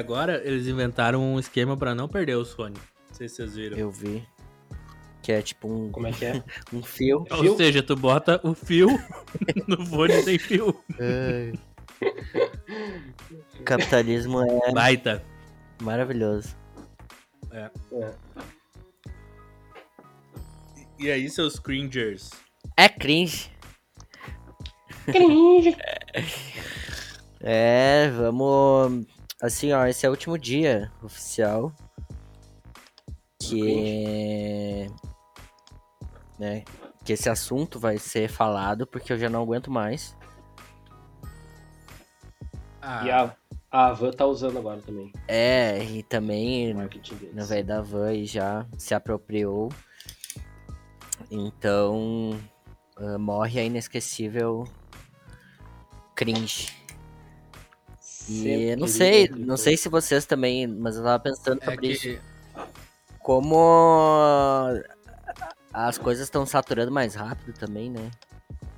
[0.00, 2.74] agora eles inventaram um esquema pra não perder o Sony.
[3.08, 3.76] Não sei se vocês viram.
[3.78, 4.26] Eu vi.
[5.22, 6.42] Que é tipo um, Como é que é?
[6.72, 7.26] um fio.
[7.30, 7.56] Ou fio?
[7.56, 8.88] seja, tu bota o fio
[9.68, 10.74] no fone sem fio.
[13.64, 15.22] Capitalismo é Baita.
[15.82, 16.56] maravilhoso.
[17.52, 17.70] É.
[20.98, 22.30] E aí, seus cringers?
[22.76, 23.50] É cringe.
[25.06, 25.76] Cringe.
[27.40, 29.06] É, vamos.
[29.40, 31.72] Assim, ó, esse é o último dia oficial.
[33.42, 34.86] Que.
[36.38, 36.64] Né,
[37.04, 40.16] que esse assunto vai ser falado, porque eu já não aguento mais.
[42.80, 43.36] Ah, E a,
[43.70, 45.12] a Avan tá usando agora também.
[45.26, 49.70] É, e também no velho da van e já se apropriou.
[51.30, 52.38] Então,
[52.96, 54.64] ah, morre a inesquecível
[56.14, 56.79] cringe.
[58.28, 61.88] E não sei, dentro não sei se vocês também, mas eu tava pensando é sobre
[61.88, 62.02] isso.
[62.02, 62.20] que
[63.20, 63.56] Como
[65.72, 68.10] as coisas estão saturando mais rápido também, né?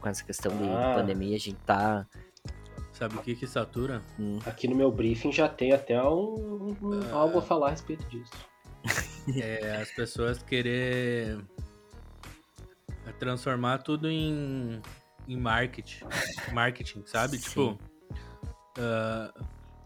[0.00, 0.94] Com essa questão de Ah.
[0.96, 2.06] pandemia, a gente tá.
[2.92, 4.00] sabe o que que satura?
[4.18, 7.16] hum, Aqui no meu briefing já tem até um, um- Ah.
[7.16, 8.32] algo a falar a respeito disso.
[9.36, 11.38] É as pessoas querer
[13.18, 14.80] transformar tudo em,
[15.28, 16.04] em marketing.
[16.52, 17.38] Marketing, sabe?
[17.38, 17.48] Sim.
[17.48, 17.78] Tipo,
[18.78, 19.32] ah,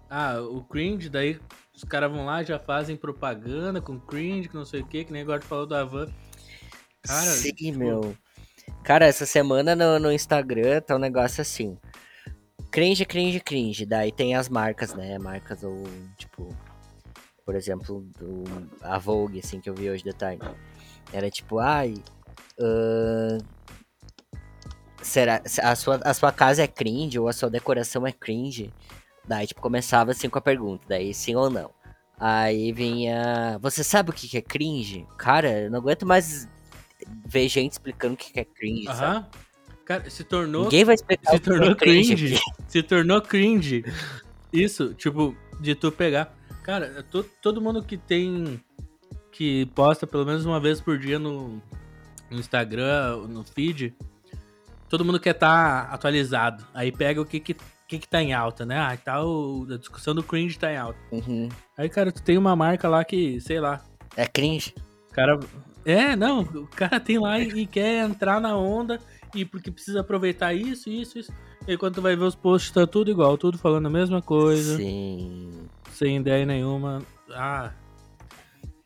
[0.09, 1.39] ah, o cringe, daí
[1.75, 5.12] os caras vão lá já fazem propaganda com cringe, que não sei o que, que
[5.12, 6.09] nem agora falou da van.
[7.03, 8.17] Cara, Sim, tipo, meu.
[8.83, 11.79] Cara, essa semana no, no Instagram tá um negócio assim.
[12.70, 13.87] Cringe, cringe, cringe.
[13.87, 15.19] Daí tem as marcas, né?
[15.19, 15.84] Marcas ou,
[16.17, 16.55] tipo,
[17.45, 18.45] por exemplo, do,
[18.83, 20.45] a Vogue, assim, que eu vi hoje de tarde.
[21.12, 21.95] Era tipo, ai.
[22.61, 23.39] ahn,
[25.02, 25.42] será.
[25.62, 28.73] A sua, a sua casa é cringe ou a sua decoração é cringe?
[29.27, 31.70] Daí, tipo, começava assim com a pergunta, daí sim ou não.
[32.18, 33.58] Aí vinha.
[33.61, 35.06] Você sabe o que que é cringe?
[35.18, 36.48] Cara, eu não aguento mais
[37.27, 38.89] ver gente explicando o que que é cringe.
[38.89, 39.27] Aham.
[39.85, 42.35] Cara, se tornou Ninguém vai explicar se o que é tornou cringe.
[42.35, 42.45] aqui.
[42.68, 43.85] Se tornou cringe.
[44.52, 46.35] Isso, tipo, de tu pegar.
[46.62, 48.61] Cara, to- todo mundo que tem.
[49.30, 51.62] Que posta pelo menos uma vez por dia no,
[52.30, 53.95] no Instagram, no feed.
[54.89, 56.64] Todo mundo quer estar atualizado.
[56.74, 57.57] Aí pega o que que,
[57.89, 58.79] que que tá em alta, né?
[58.79, 60.98] Ah, tá o, a discussão do cringe tá em alta.
[61.11, 61.48] Uhum.
[61.77, 63.80] Aí, cara, tu tem uma marca lá que, sei lá,
[64.17, 64.74] É cringe.
[65.11, 65.39] o cara.
[65.85, 69.01] É, não, o cara tem lá e, e quer entrar na onda
[69.35, 71.33] e porque precisa aproveitar isso, isso, isso.
[71.67, 74.77] E quando tu vai ver os posts, tá tudo igual, tudo falando a mesma coisa,
[74.77, 75.68] Sim.
[75.92, 77.03] sem ideia nenhuma.
[77.33, 77.70] Ah,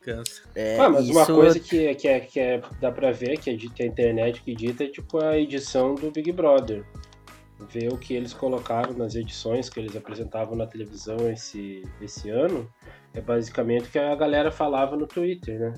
[0.00, 0.42] cansa.
[0.54, 3.50] É, ah, mas uma isso- coisa que, que, é, que é, dá pra ver, que
[3.50, 6.84] é que a internet que edita, é tipo a edição do Big Brother.
[7.68, 12.66] Ver o que eles colocaram nas edições que eles apresentavam na televisão esse, esse ano,
[13.12, 15.74] é basicamente o que a galera falava no Twitter, né?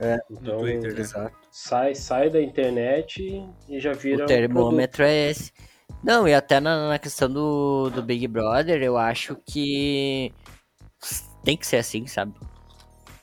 [0.00, 1.00] É, então, no Twitter, né?
[1.00, 1.36] Exato.
[1.48, 3.22] sai, sai da internet
[3.68, 5.52] e já vira O um termômetro é esse.
[6.02, 10.32] Não, e até na, na questão do, do Big Brother, eu acho que
[11.44, 12.34] tem que ser assim, sabe?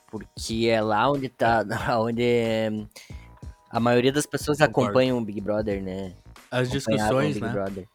[0.10, 1.64] Porque é lá onde tá.
[2.00, 2.24] Onde
[2.72, 2.88] hum,
[3.70, 6.14] a maioria das pessoas acompanham o Big Brother, né?
[6.50, 7.52] As discussões, Big né?
[7.52, 7.88] Brother.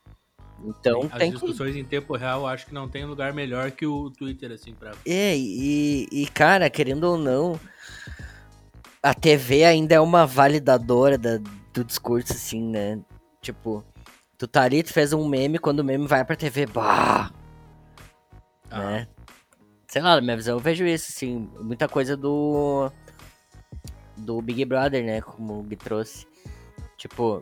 [0.65, 1.39] Então As tem que.
[1.39, 4.93] discussões em tempo real, acho que não tem lugar melhor que o Twitter, assim, pra.
[5.05, 7.59] É, e, e, cara, querendo ou não,
[9.03, 11.41] a TV ainda é uma validadora da-
[11.73, 13.01] do discurso, assim, né?
[13.43, 13.85] Tipo,
[14.39, 17.31] tu tá ali, tu fez um meme, quando o meme vai pra TV, bah!
[18.71, 19.09] Ah, né?
[19.95, 22.91] Sei lá, na minha visão eu vejo isso, assim, muita coisa do.
[24.17, 25.21] do Big Brother, né?
[25.21, 26.27] Como o Gui trouxe.
[26.97, 27.41] Tipo,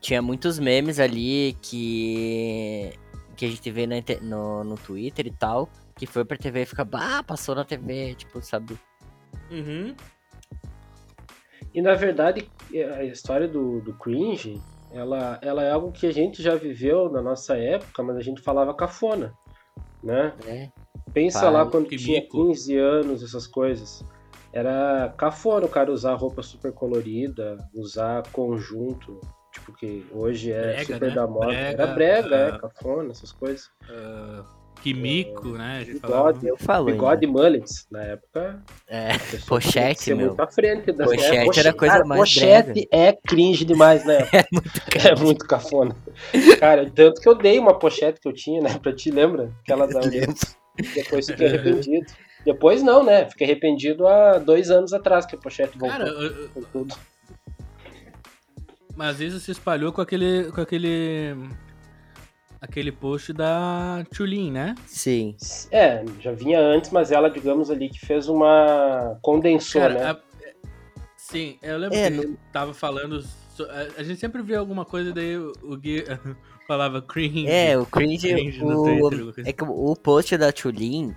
[0.00, 2.92] tinha muitos memes ali que.
[3.38, 6.66] que a gente vê na no, no Twitter e tal, que foi pra TV e
[6.66, 8.78] fica, bah, passou na TV, tipo, sabe?
[9.50, 9.96] Uhum.
[11.72, 12.50] E na verdade,
[12.98, 14.60] a história do, do cringe,
[14.90, 18.42] ela, ela é algo que a gente já viveu na nossa época, mas a gente
[18.42, 19.32] falava cafona,
[20.02, 20.34] né?
[20.46, 20.87] É.
[21.12, 22.48] Pensa Pai, lá quando tinha mico.
[22.48, 24.04] 15 anos, essas coisas.
[24.52, 29.20] Era cafona o cara usar roupa super colorida, usar conjunto,
[29.52, 31.14] tipo que hoje é Brega, super né?
[31.14, 31.46] da moda.
[31.46, 33.68] Brega, Era brega, é, ah, cafona, essas coisas.
[33.90, 34.44] Ah,
[34.82, 35.78] que mico, né?
[35.80, 36.32] A gente falava.
[36.32, 37.86] Bigode, Eu falo bigode e mullets.
[37.90, 39.10] Na época, É,
[39.46, 40.28] Pochete, meu.
[40.28, 40.92] muito à frente.
[40.92, 41.10] Das...
[41.10, 44.18] Pochete era a coisa cara, mais Pochete é cringe demais, né?
[44.32, 44.70] é muito
[45.06, 45.96] É muito cafona.
[46.58, 49.50] Cara, tanto que eu dei uma pochete que eu tinha, né, pra ti, lembra?
[49.62, 50.00] Aquela da.
[50.94, 52.06] Depois fiquei arrependido.
[52.44, 53.28] Depois não, né?
[53.28, 56.94] Fiquei arrependido há dois anos atrás que a pochete voltou Cara, eu- com tudo.
[58.96, 60.50] mas isso se espalhou com aquele.
[60.52, 61.34] com aquele.
[62.60, 64.74] aquele post da Chulin, né?
[64.86, 65.36] Sim.
[65.70, 69.18] É, já vinha antes, mas ela, digamos ali, que fez uma.
[69.22, 70.10] condensou, Cara, né?
[70.10, 70.18] a-
[71.16, 73.22] sim, eu lembro É, que no- ele tava falando.
[73.98, 76.04] a, gente sempre vê alguma coisa, daí o, o Gui
[76.68, 77.48] falava cringe.
[77.48, 81.16] É, o cringe, cringe no o, Twitter, é que o post da Tulin,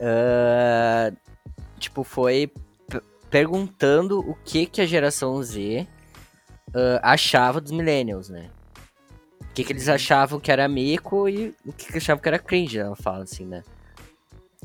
[0.00, 1.12] ah,
[1.78, 2.50] tipo, foi
[3.30, 5.86] perguntando o que que a geração Z
[6.74, 8.50] ah, achava dos millennials, né?
[9.40, 12.38] O que que eles achavam que era mico e o que que achavam que era
[12.38, 13.62] cringe, ela fala assim, né?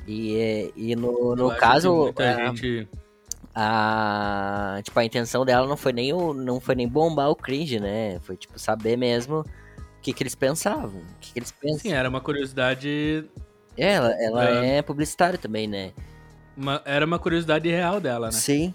[0.08, 2.88] E, é- e no, no caso, a, gente.
[3.56, 7.80] a- tipo, a intenção dela não foi nem o, não foi nem bombar o cringe,
[7.80, 8.20] né?
[8.22, 9.46] Foi tipo saber mesmo
[10.04, 11.80] que que eles pensavam, o que que eles pensam.
[11.80, 13.26] Sim, era uma curiosidade.
[13.78, 14.78] É, Ela, ela É.
[14.78, 15.92] é publicitária também, né?
[16.56, 18.32] uma- era uma curiosidade real dela, né?
[18.34, 18.74] Sim.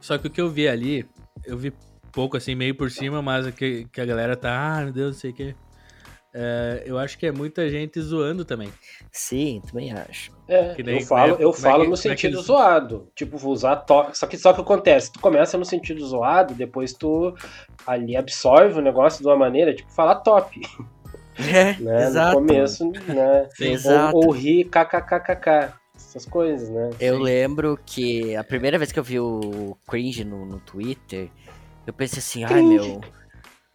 [0.00, 1.06] Só que o que eu vi ali,
[1.44, 1.72] eu vi
[2.10, 5.20] pouco assim, meio por cima, mas que, que a galera tá, ah, meu Deus, não
[5.20, 5.54] sei o que.
[6.86, 8.72] Eu acho que é muita gente zoando também.
[9.10, 10.30] Sim, também acho.
[10.48, 12.36] É, Que nem- eu falo, como é- eu como é falo que- no é sentido
[12.36, 13.08] eles- zoado.
[13.14, 14.16] Tipo, vou usar top.
[14.16, 17.34] Só que só que acontece, tu começa no sentido zoado, depois tu
[17.86, 20.60] ali absorve o negócio de uma maneira, tipo, falar top,
[21.38, 22.06] É, né?
[22.06, 22.40] exato.
[22.40, 23.48] No começo, né?
[23.56, 23.70] Sim.
[23.72, 24.16] Exato.
[24.16, 25.74] Ou, ou rir kkkk.
[25.94, 26.90] Essas coisas, né?
[26.98, 27.22] Eu Sim.
[27.22, 31.28] lembro que a primeira vez que eu vi o cringe no, no Twitter,
[31.86, 32.88] eu pensei assim, ai Cringe.
[32.88, 33.00] meu,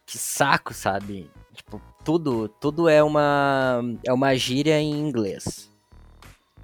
[0.04, 1.30] que saco, sabe?
[1.54, 5.70] Tipo, tudo, tudo é uma é uma gíria em inglês.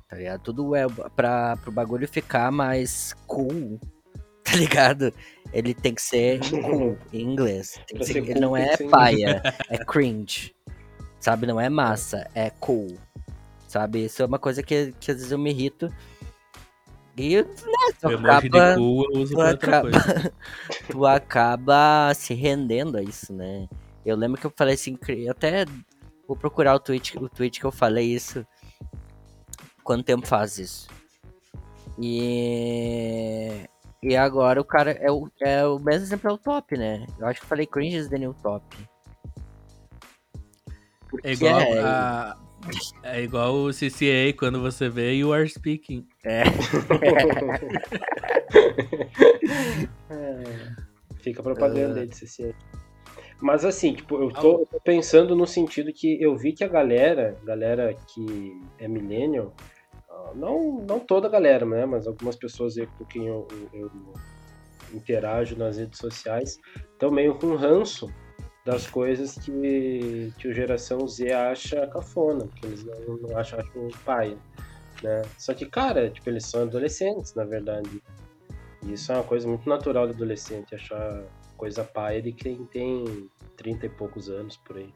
[0.08, 0.40] Tá ligado?
[0.40, 3.78] Tudo é pra pro bagulho ficar mais cool.
[4.44, 5.12] Tá ligado?
[5.54, 7.72] Ele tem que ser cool em inglês.
[7.74, 10.54] Tem que Pra ser- ser ele cool, não tem é paia, é cringe.
[11.18, 11.46] Sabe?
[11.46, 12.96] Não é massa, é cool.
[13.66, 14.04] Sabe?
[14.04, 15.88] Isso é uma coisa que, que às vezes eu me irrito.
[17.16, 17.44] E, né,
[18.00, 18.82] tu acaba, eu
[19.14, 19.90] uso tu acaba-
[20.90, 23.66] tu acaba se rendendo a isso, né?
[24.04, 24.98] Eu lembro que eu falei assim,
[25.30, 25.64] até
[26.28, 28.46] vou procurar o tweet, o tweet que eu falei isso.
[29.82, 30.88] Quanto tempo faz isso?
[31.98, 33.68] E.
[34.02, 37.06] E agora o cara é o, é o mesmo exemplo é o top, né?
[37.18, 38.64] Eu acho que eu falei cringe is the new top.
[41.08, 42.36] Porque É igual, é- a,
[43.04, 46.06] é igual o CCA quando você vê You Are Speaking.
[46.24, 46.42] É,
[51.20, 52.02] Fica a propaganda Ah.
[52.02, 52.54] aí de CC.
[53.40, 56.68] Mas assim, tipo, eu tô, eu tô pensando no sentido que eu vi que a
[56.68, 59.52] galera, galera que é millennial,
[60.08, 61.84] ah, não, não toda a galera, né?
[61.84, 64.12] Mas algumas pessoas com quem eu, eu, eu
[64.94, 66.58] interajo nas redes sociais
[66.92, 68.08] estão meio com ranço
[68.64, 73.88] das coisas que, que o geração Z acha cafona, que eles não, não acham, acham
[74.04, 74.38] paia,
[75.02, 75.22] né?
[75.36, 78.02] Só que, cara, tipo, eles são adolescentes, na verdade.
[78.82, 81.24] E isso é uma coisa muito natural do adolescente, achar
[81.56, 84.92] coisa paia de quem tem 30 e poucos anos por aí.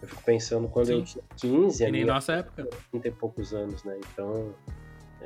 [0.00, 1.20] Eu fico pensando quando eu Sim.
[1.36, 2.68] tinha 15, a Que nem nossa época.
[2.90, 3.98] 30 e poucos anos, né?
[4.12, 4.54] Então,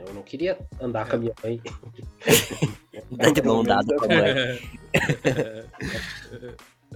[0.07, 1.61] eu não queria andar com a minha mãe.
[3.19, 4.35] Tá de mão dada com a mãe.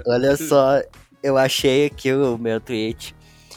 [0.07, 0.81] Olha só,
[1.23, 3.15] eu achei aqui o meu tweet.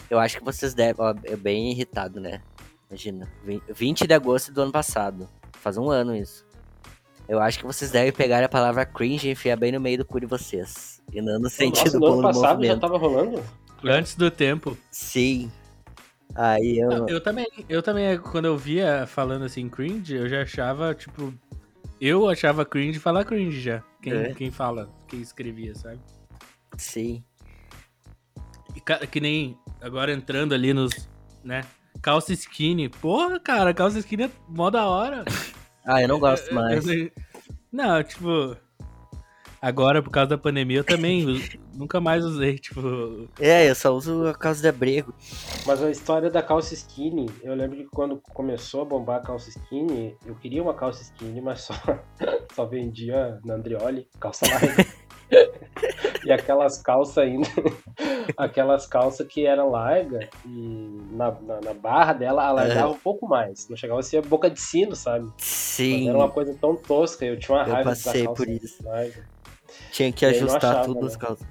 [0.09, 0.95] Eu acho que vocês devem.
[1.05, 2.41] Ó, é bem irritado, né?
[2.89, 3.29] Imagina.
[3.43, 5.29] vi- 20 de agosto do ano passado.
[5.53, 6.45] Faz um ano isso.
[7.29, 10.05] Eu acho que vocês devem pegar a palavra cringe e enfiar bem no meio do
[10.05, 10.99] cu de vocês.
[11.13, 12.79] E não no sentido Nossa, no ano bom passado já movimento.
[12.81, 13.43] tava rolando?
[13.85, 14.75] Antes do tempo.
[14.89, 15.51] Sim.
[16.35, 16.89] Aí eu.
[16.89, 21.31] Não, eu também, eu também, quando eu via falando assim cringe, eu já achava, tipo.
[22.01, 23.83] Eu achava cringe falar cringe já.
[24.01, 24.33] Quem, É.
[24.33, 25.99] quem fala, quem escrevia, sabe?
[26.77, 27.23] Sim.
[28.75, 31.07] E, cara, que nem agora entrando ali nos,
[31.43, 31.63] né?
[32.01, 32.89] Calça skinny.
[32.89, 35.25] Porra, cara, calça skinny é mó da hora.
[35.91, 36.85] Ah, eu não gosto mais.
[36.87, 37.09] eu-
[37.71, 38.55] não, tipo.
[39.61, 41.25] Agora, por causa da pandemia, eu também
[41.73, 43.27] nunca mais usei, tipo.
[43.39, 45.13] É, eu só uso a causa de abrigo.
[45.65, 49.49] Mas a história da calça skinny, eu lembro que quando começou a bombar a calça
[49.49, 51.73] skinny, eu queria uma calça skinny, mas só,
[52.53, 54.85] só vendia na Andrioli, calça larga.
[56.29, 57.47] e aquelas calças ainda,
[58.37, 63.67] aquelas calças que eram largas e na, na, na barra dela alargava um pouco mais.
[63.67, 65.25] Não chegava a ser boca de sino, sabe?
[65.25, 66.07] Mas Sim.
[66.07, 68.85] era uma coisa tão tosca, eu tinha uma Eu raiva passei por isso.
[68.85, 69.27] larga.
[69.91, 71.07] Tinha que ajustar achava, tudo né?
[71.07, 71.47] as calças.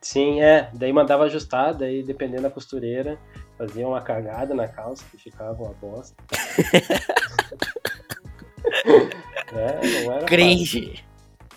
[0.00, 0.70] Sim, é.
[0.72, 3.18] Daí mandava ajustar, daí dependendo da costureira,
[3.58, 6.16] fazia uma cagada na calça que ficava uma bosta.
[9.52, 10.88] é, não era Cringe.
[10.88, 11.09] fácil.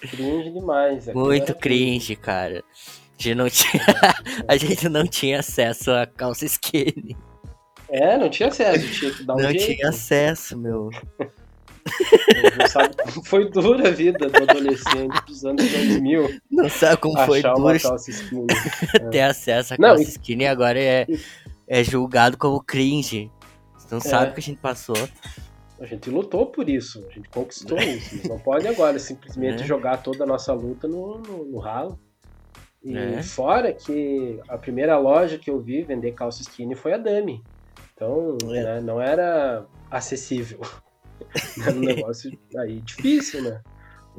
[0.10, 1.08] Cringe demais.
[1.10, 2.64] aquilo Muito cringe, cara.
[3.20, 3.84] A gente não tinha,
[4.48, 7.16] a gente não tinha acesso a calça skinny.
[7.90, 9.66] É, não tinha acesso, tinha que dar um não jeito.
[9.76, 10.90] tinha acesso, meu.
[12.58, 12.96] Não sabe
[13.26, 16.40] foi dura a vida do adolescente dos anos 2000.
[16.50, 18.48] Não sabe como foi skinny.
[19.12, 21.06] ter acesso a calça skinny e agora é,
[21.68, 23.30] é julgado como cringe.
[23.78, 24.30] Você não sabe É.
[24.32, 24.96] o que a gente passou.
[25.80, 28.28] A gente lutou por isso, a gente conquistou isso.
[28.28, 29.66] Não pode agora simplesmente É.
[29.66, 32.00] jogar toda a nossa luta no, no, no ralo.
[32.84, 33.24] E É.
[33.24, 37.42] fora que a primeira loja que eu vi vender calça skinny foi a Dami.
[37.94, 38.64] Então, É.
[38.64, 40.60] né, não era acessível.
[41.66, 43.62] Era um negócio aí difícil, né?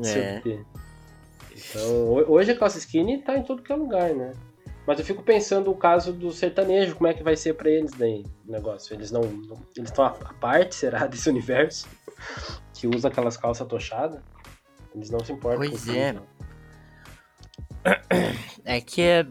[0.04, 0.40] É.
[1.54, 4.32] Então, ho- hoje a calça skinny tá em todo que é lugar, né?
[4.86, 7.90] Mas eu fico pensando o caso do sertanejo, como é que vai ser pra eles
[7.92, 8.94] daí o negócio?
[8.94, 9.22] Eles não.
[9.22, 11.88] não- eles estão à parte, será, desse universo?
[12.74, 14.20] Que usa aquelas calças tochadas?
[14.94, 16.12] Eles não se importam Pois com isso, é.
[16.12, 16.22] não.
[18.64, 19.26] É que.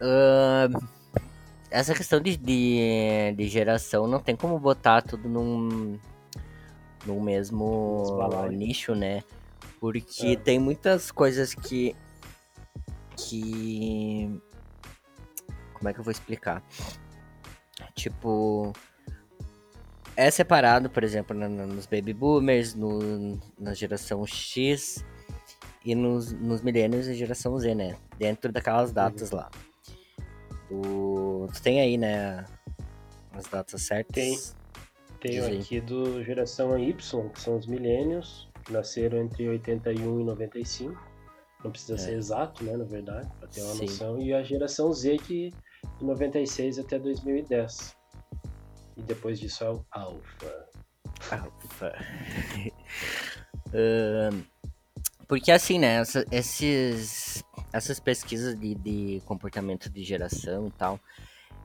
[0.00, 0.68] ah,
[1.70, 5.98] essa questão de, de, de geração não tem como botar tudo num,
[7.04, 8.18] num mesmo
[8.50, 9.22] nicho, né?
[9.80, 10.36] Porque É.
[10.36, 11.94] tem muitas coisas que.
[13.16, 14.40] Que.
[15.74, 16.62] Como é que eu vou explicar?
[17.94, 18.72] Tipo.
[20.18, 25.04] É separado, por exemplo, na- na- nos baby boomers, no, na geração X
[25.84, 27.96] e nos, nos milênios e geração Z, né?
[28.18, 29.50] Dentro daquelas datas lá.
[30.70, 32.46] O, tu tem aí, né?
[33.32, 34.14] As datas certas?
[34.14, 34.38] Tem.
[35.20, 41.05] Tenho aqui do geração Y, que são os milênios, que nasceram entre 81 e 95.
[41.66, 43.74] Não precisa ser exato, né, na verdade, para ter uma É.
[43.74, 43.82] Sim.
[43.86, 44.18] noção.
[44.20, 45.52] E a geração Z, que
[45.98, 47.96] de 96 até 2010.
[48.96, 50.66] E depois disso é o Alpha.
[51.30, 51.92] Alfa.
[53.74, 54.42] Ahn,
[55.26, 55.96] porque assim, né?
[55.96, 57.42] essa- esses,
[57.72, 61.00] essas pesquisas de, de comportamento de geração e tal,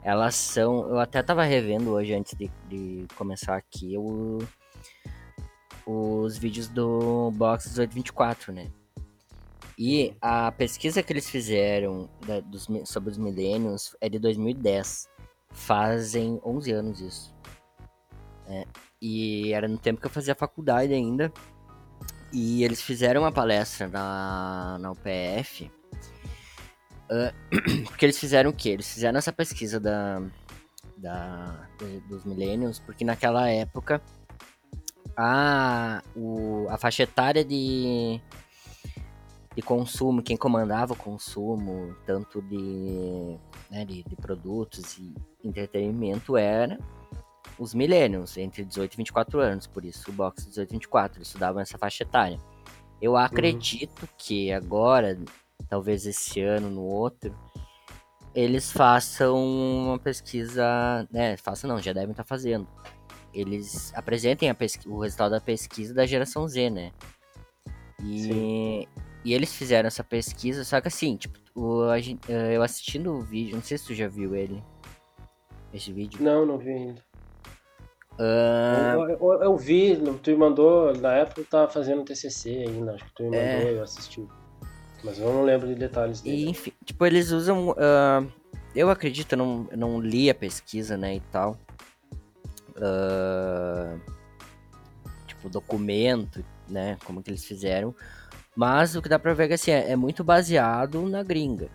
[0.04, 0.90] elas são.
[0.90, 4.40] Eu até tava revendo hoje antes de, de começar aqui o,
[5.86, 8.72] os vídeos do Box 1824, né?
[9.84, 15.10] E a pesquisa que eles fizeram da- dos sobre os milênios é de 2010.
[15.50, 17.34] Fazem 11 anos isso.
[18.46, 18.68] É,
[19.02, 21.34] e era no tempo que eu fazia faculdade ainda.
[22.32, 25.72] E eles fizeram uma palestra na, na UPF.
[27.10, 27.34] ah,
[27.90, 28.70] porque eles fizeram o quê?
[28.70, 30.22] Eles fizeram essa pesquisa da,
[30.96, 34.00] da, do- dos millennials, porque naquela época
[35.18, 38.22] a, o, a faixa etária de,
[39.56, 43.38] de consumo, quem comandava o consumo, tanto de,
[43.70, 46.80] né, de, de produtos e entretenimento, era
[47.60, 51.28] os millennials, entre 18 e 24 anos, por isso o box 18 e 24, eles
[51.28, 52.40] estudavam essa faixa etária.
[53.02, 55.18] Eu acredito que agora,
[55.68, 57.36] talvez esse ano, no outro,
[58.34, 62.68] eles façam uma pesquisa, né, façam não, já devem estar fazendo.
[63.34, 64.54] Eles apresentem
[64.88, 66.92] o resultado da pesquisa da geração Z, né?
[68.04, 68.88] E,
[69.24, 73.22] e eles fizeram essa pesquisa, só que assim, tipo, o, a eh, eu assistindo o
[73.22, 74.64] vídeo, não sei se tu já viu ele,
[75.74, 76.22] esse vídeo.
[76.24, 77.02] Não, não vi ainda.
[78.20, 82.94] Ah, Eu, eu- eu vi, tu me mandou, na época eu tava fazendo TCC ainda,
[82.96, 83.72] acho que tu me mandou É.
[83.74, 84.28] e eu assisti.
[85.04, 86.50] Mas eu não lembro de detalhes E, dele.
[86.50, 87.74] enfim, tipo, eles usam.
[87.78, 88.24] ah,
[88.76, 91.58] eu acredito, eu não, eu não li a pesquisa, né, e tal.
[92.78, 93.98] Ah,
[95.28, 97.96] tipo, documento, né, como que eles fizeram.
[98.56, 101.70] Mas o que dá pra ver é que assim, é, é muito baseado na gringa,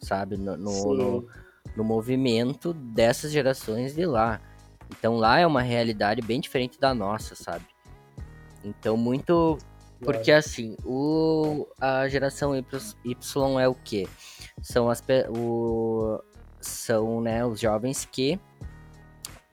[0.00, 0.36] sabe?
[0.36, 1.28] No, no, no,
[1.76, 4.40] no movimento dessas gerações de lá.
[4.90, 7.64] Então lá é uma realidade bem diferente da nossa, sabe?
[8.64, 9.58] Então muito
[10.00, 14.08] porque assim, o, a geração Y, é o quê?
[14.62, 16.22] São as o,
[16.60, 18.38] são né, os jovens que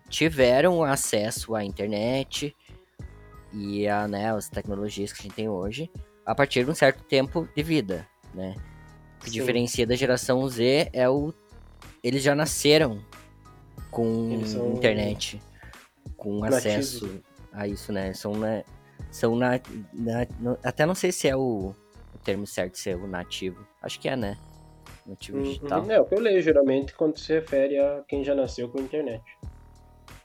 [0.08, 2.56] tiveram acesso à internet
[3.52, 5.90] e a né, as tecnologias que a gente tem hoje
[6.26, 8.56] a partir de um certo tempo de vida, né?
[9.20, 9.40] O que Sim.
[9.40, 11.34] diferencia da geração Z é o
[12.04, 13.04] eles já nasceram
[13.90, 15.42] com são internet,
[16.18, 16.58] com nativos.
[16.58, 18.14] acesso a isso, né?
[18.14, 18.64] São né,
[19.12, 19.60] são na,
[19.94, 21.74] na- no- até não sei se é o,
[22.14, 23.66] o termo certo, se é o nativo.
[23.82, 24.38] Acho que é, né?
[25.06, 25.84] Nativo digital.
[25.84, 25.92] Uhum.
[25.92, 29.24] É o que eu leio geralmente quando se refere a quem já nasceu com internet.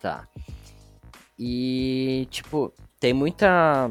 [0.00, 0.26] Tá.
[1.38, 3.90] E, tipo, tem muita.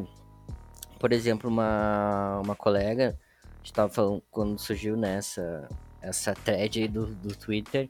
[1.00, 5.68] Por exemplo, uma, uma colega, a gente tava falando quando surgiu nessa
[6.02, 7.90] essa thread aí do, do Twitter.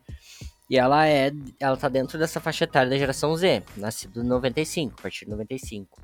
[0.70, 1.32] E ela é.
[1.60, 5.32] Ela tá dentro dessa faixa etária da geração Z, nascido em 95, a partir de
[5.32, 6.00] 95.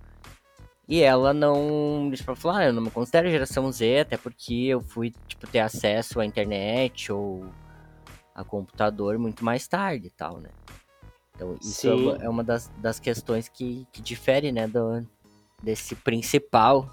[0.88, 2.12] E ela não.
[2.14, 5.60] Tipo, falou, ah, eu não me considero geração Z, até porque eu fui, tipo, ter
[5.60, 7.46] acesso à internet ou
[8.34, 10.50] a computador muito mais tarde e tal, né?
[11.36, 12.04] Então, isso é Sim.
[12.04, 15.06] uma, é uma das, das questões que, que difere, né, do,
[15.66, 16.88] desse principal,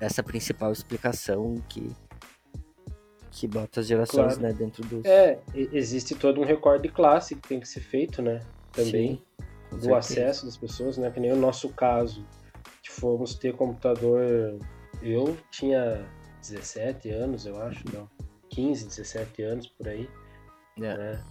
[0.00, 1.90] essa principal explicação que
[3.32, 4.40] que bota as gerações claro.
[4.40, 5.06] né, dentro do.
[5.06, 8.40] É, existe todo um recorde de classe que tem que ser feito, né?
[8.72, 9.22] Também.
[9.70, 11.10] Sim, do acesso das pessoas, né?
[11.10, 12.24] Que nem o nosso caso,
[12.82, 14.58] que fomos ter computador.
[15.02, 16.08] Eu tinha
[16.40, 18.08] 17 anos, eu acho, não.
[18.48, 20.08] 15, 17 anos por aí.
[20.78, 20.96] É.
[20.96, 21.24] Né?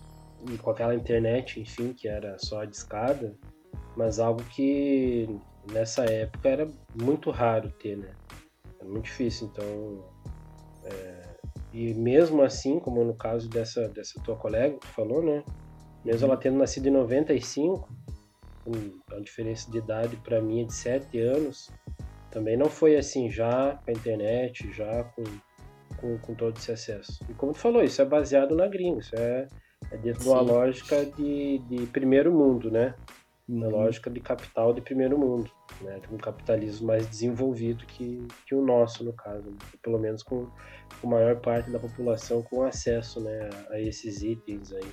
[0.51, 3.35] E com aquela internet, enfim, que era só a discada,
[3.97, 5.27] mas algo que
[5.71, 8.13] nessa época era muito raro ter, né?
[8.79, 10.05] Era muito difícil, então.
[10.83, 11.35] É,
[11.73, 15.43] e mesmo assim, como no caso dessa, dessa tua colega que tu falou, né?
[16.03, 17.89] Mesmo ela tendo nascido em 95,
[19.11, 21.71] a diferença de idade para mim é de 7 anos,
[22.31, 25.23] também não foi assim já com a internet, já com,
[25.97, 27.23] com, com, todo esse acesso.
[27.29, 29.47] E como tu falou, isso é baseado na gringa, isso é,
[29.91, 30.29] é dentro Sim.
[30.29, 32.93] de uma lógica de, de primeiro mundo, né?
[33.47, 33.69] Uhum.
[33.69, 35.99] lógica de capital de primeiro mundo, né?
[35.99, 39.51] De um capitalismo mais desenvolvido que, que o nosso, no caso.
[39.51, 39.57] Né?
[39.83, 40.47] Pelo menos com,
[40.99, 44.91] com maior parte da população com acesso né, a, a esses itens aí.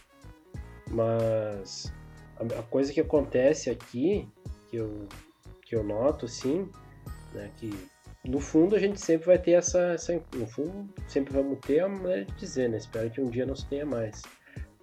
[0.91, 1.91] Mas
[2.37, 4.29] a, a, coisa que acontece aqui,
[4.69, 5.09] que eu,
[5.63, 6.69] que eu noto, sim,
[7.33, 7.71] né, que
[8.27, 11.89] no fundo a gente sempre vai ter essa, essa, no fundo sempre vamos ter a
[11.89, 14.23] maneira de dizer, né, espero que um dia não se tenha mais,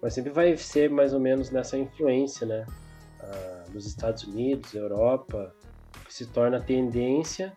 [0.02, 2.66] mas sempre vai ser mais ou menos nessa influência, né,
[3.32, 5.54] ah, dos Estados Unidos, Europa,
[6.08, 7.54] se torna tendência,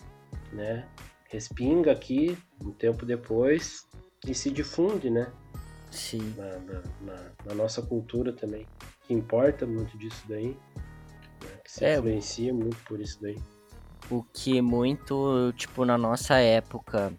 [0.51, 0.87] né,
[1.29, 3.87] respinga aqui um tempo depois
[4.27, 5.31] e se difunde, né,
[5.89, 6.33] Sim.
[6.37, 8.65] Na, na, na, na nossa cultura também,
[9.03, 10.57] que importa muito disso daí,
[11.43, 13.39] né, que se é, influencia muito por isso daí.
[14.09, 17.13] O que muito, tipo, na nossa época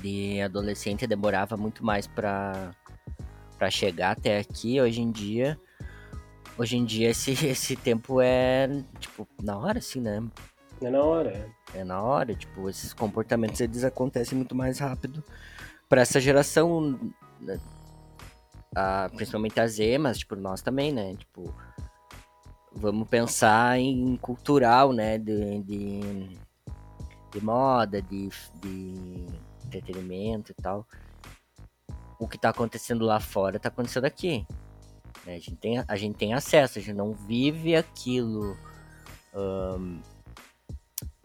[0.00, 2.74] de adolescente demorava muito mais pra,
[3.56, 5.58] pra chegar até aqui, hoje em dia.
[6.58, 10.22] Hoje em dia esse, esse tempo é, tipo, na hora, assim, né?
[10.80, 11.80] É na hora, é.
[11.80, 15.22] É na hora, tipo, esses comportamentos eles acontecem muito mais rápido
[15.88, 16.98] para essa geração
[17.40, 17.58] né,
[18.74, 21.14] a, principalmente as emas, tipo, nós também, né?
[21.16, 21.54] Tipo,
[22.72, 25.18] vamos pensar em cultural, né?
[25.18, 26.38] De, de,
[27.32, 28.28] de moda, de,
[28.60, 29.26] de
[29.64, 30.86] entretenimento e tal.
[32.18, 34.46] O que tá acontecendo lá fora tá acontecendo aqui.
[35.26, 35.34] Né?
[35.34, 38.56] A, gente tem, a gente tem acesso, a gente não vive aquilo
[39.34, 40.00] um,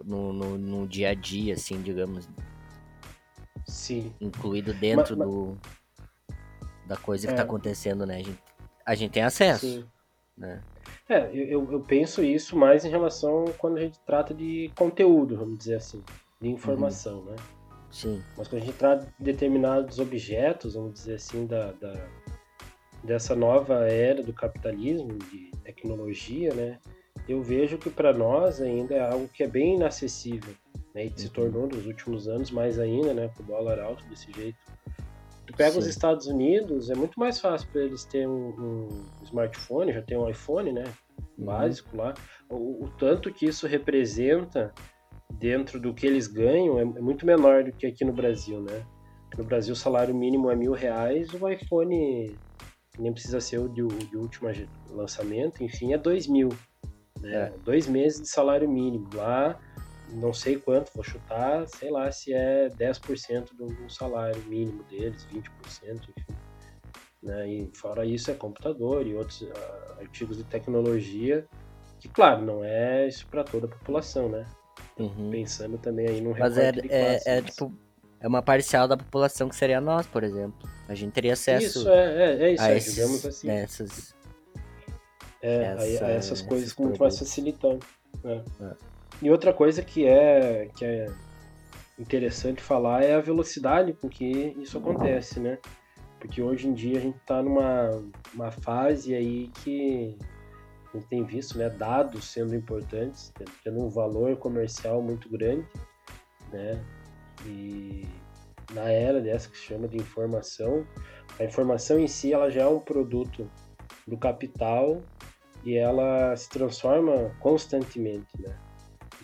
[0.03, 2.27] no, no, no, dia a dia, assim, digamos.
[3.65, 4.13] Sim.
[4.19, 5.57] Incluído dentro mas, do
[6.85, 7.45] da coisa que está é.
[7.45, 8.17] acontecendo, né?
[8.17, 8.39] A gente,
[8.85, 9.65] a gente tem acesso.
[9.65, 9.85] Sim.
[10.37, 10.61] Né?
[11.07, 15.57] É, eu, eu penso isso mais em relação quando a gente trata de conteúdo, vamos
[15.57, 16.03] dizer assim,
[16.41, 17.25] de informação, uhum.
[17.25, 17.35] né?
[17.91, 18.23] Sim.
[18.37, 21.93] Mas quando a gente trata de determinados objetos, vamos dizer assim, da, da,
[23.03, 26.79] dessa nova era do capitalismo, de tecnologia, né?
[27.27, 30.53] Eu vejo que para nós ainda é algo que é bem inacessível,
[30.93, 31.05] né?
[31.05, 31.33] E se uhum.
[31.33, 33.29] tornou nos últimos anos mais ainda, né?
[33.35, 34.57] Com o dólar alto desse jeito.
[35.45, 35.79] Tu pega Sim.
[35.79, 40.17] os Estados Unidos, é muito mais fácil para eles terem um, um, smartphone, já tem
[40.17, 40.83] um iPhone, né?
[41.37, 41.45] Uhum.
[41.45, 42.13] Básico lá.
[42.49, 44.73] O, o, tanto que isso representa
[45.31, 48.85] dentro do que eles ganham é, é, muito menor do que aqui no Brasil, né?
[49.37, 52.37] No Brasil o salário mínimo é mil reais, o iPhone
[52.97, 54.49] nem precisa ser o de, de último
[54.89, 56.49] lançamento, enfim, é dois mil.
[57.19, 57.33] Né?
[57.33, 57.53] É.
[57.63, 59.09] Dois meses de salário mínimo.
[59.13, 59.59] Lá
[60.13, 65.43] não sei quanto, vou chutar, sei lá se é 10% do salário mínimo deles, 20%,
[66.15, 66.37] enfim.
[67.21, 67.49] Né?
[67.49, 69.53] E fora isso é computador e outros uh,
[69.99, 71.47] artigos de tecnologia,
[71.99, 74.45] que claro, não é isso para toda a população, né?
[74.99, 75.31] Uhum.
[75.31, 77.73] Pensando também aí num Mas é, é, é tipo,
[78.23, 80.67] é uma parcial da população que seria nós, por exemplo.
[80.87, 83.49] A gente teria acesso isso, é, é, é isso, a esses, digamos assim.
[83.49, 84.15] Essas,
[85.41, 87.85] é, essa, a, essas coisas muito mais facilitando.
[88.23, 88.41] Né?
[88.61, 88.71] É.
[89.21, 91.11] E outra coisa que é, que é
[91.99, 95.57] interessante falar é a velocidade com que isso acontece, né?
[96.17, 97.89] Porque hoje em dia a gente está numa
[98.33, 100.17] uma fase aí que
[100.93, 103.33] a gente tem visto né, dados sendo importantes,
[103.65, 105.67] tendo um valor comercial muito grande,
[106.53, 106.81] né?
[107.45, 108.07] E
[108.73, 110.85] na era dessa que se chama de informação,
[111.39, 113.49] a informação em si ela já é um produto
[114.07, 115.01] do capital
[115.63, 118.57] e ela se transforma constantemente, né?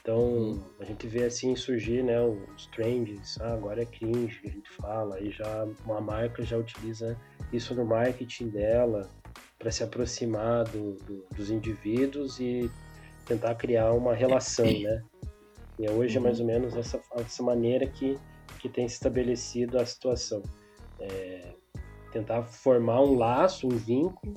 [0.02, 0.64] Então, uhum.
[0.80, 4.70] a gente vê assim surgir, né, os trends, ah, agora é cringe que a gente
[4.72, 7.18] fala, aí já uma marca já utiliza
[7.52, 9.10] isso no marketing dela
[9.58, 12.72] para se aproximar do, do, dos indivíduos e
[13.26, 15.04] tentar criar uma relação, né?
[15.80, 16.52] E hoje é mais ou uhum.
[16.52, 18.20] menos essa, essa maneira que,
[18.60, 20.44] que tem se estabelecido a situação.
[21.00, 21.54] É,
[22.12, 24.34] tentar formar um laço, um vínculo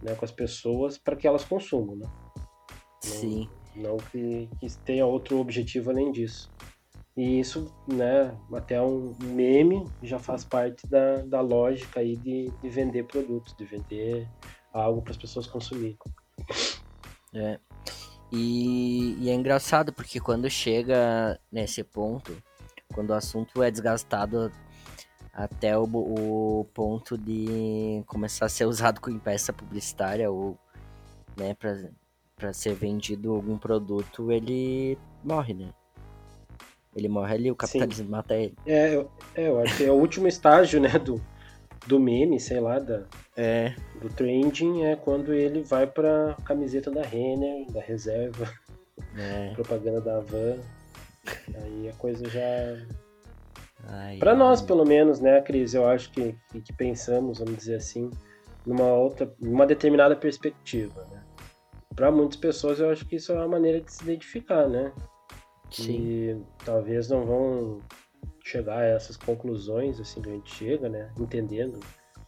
[0.00, 2.06] né, com as pessoas para que elas consumam, né?
[3.00, 3.48] Sim.
[3.74, 6.50] Não que, que tenha outro objetivo além disso.
[7.16, 12.68] E isso, né, até um meme já faz parte da, da lógica aí de, de
[12.68, 14.28] vender produtos, de vender
[14.72, 15.96] algo para as pessoas consumirem.
[17.34, 17.58] É.
[18.32, 22.36] E, e, é engraçado porque quando chega nesse ponto,
[22.92, 24.50] quando o assunto é desgastado
[25.32, 30.58] até o, o ponto de começar a ser usado como peça publicitária ou
[31.36, 31.54] né,
[32.34, 35.68] para ser vendido algum produto, ele morre, né?
[36.96, 38.10] Ele morre ali, o capitalismo Sim.
[38.10, 38.54] mata ele.
[38.66, 41.20] É, eu, é, eu acho que é o último estágio, né, do,
[41.86, 43.04] do meme, sei lá, da,
[43.36, 43.74] é.
[44.00, 48.52] do trending, é quando ele vai pra camiseta da Renner, da reserva,
[49.16, 49.52] é.
[49.54, 50.58] propaganda da Van.
[51.62, 52.42] Aí a coisa já.
[54.18, 55.74] Para nós, pelo menos, né, Cris?
[55.74, 58.10] Eu acho que, que, que, pensamos, vamos dizer assim,
[58.64, 61.22] numa outra, numa determinada perspectiva, né?
[61.94, 64.92] Para muitas pessoas, eu acho que isso é uma maneira de se identificar, né?
[65.70, 65.92] Sim.
[65.92, 67.80] E talvez não vão
[68.46, 71.12] chegar a essas conclusões assim que a gente chega, né?
[71.18, 71.80] Entendendo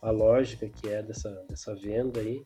[0.02, 2.44] a lógica que é dessa, dessa venda aí,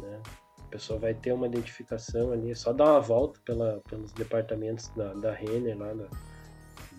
[0.00, 0.20] né?
[0.58, 5.14] A pessoa vai ter uma identificação ali, só dar uma volta pela, pelos departamentos da,
[5.14, 6.08] da Renner lá, da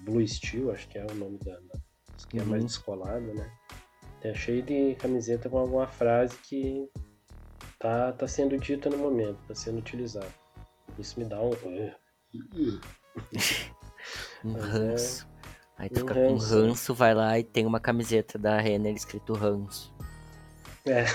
[0.05, 1.79] Blue Steel, acho que é o nome da, da
[2.29, 2.67] que é mais uhum.
[2.67, 3.51] descolada, né?
[4.21, 6.89] Tá cheio de camiseta com alguma frase que
[7.77, 10.33] tá, tá sendo dita no momento, tá sendo utilizada.
[10.97, 11.51] Isso me dá um.
[14.43, 15.28] um é ranço.
[15.79, 19.91] Aí tu fica com ranço, vai lá e tem uma camiseta da Renner escrito ranço.
[20.85, 21.05] É.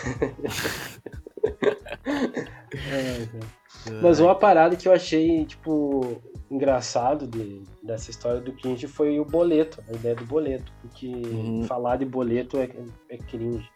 [2.90, 3.29] é.
[4.03, 9.24] Mas uma parada que eu achei, tipo, engraçado de, dessa história do cringe foi o
[9.24, 10.72] boleto, a ideia do boleto.
[10.81, 11.64] Porque uhum.
[11.64, 12.68] falar de boleto é,
[13.11, 13.68] é cringe.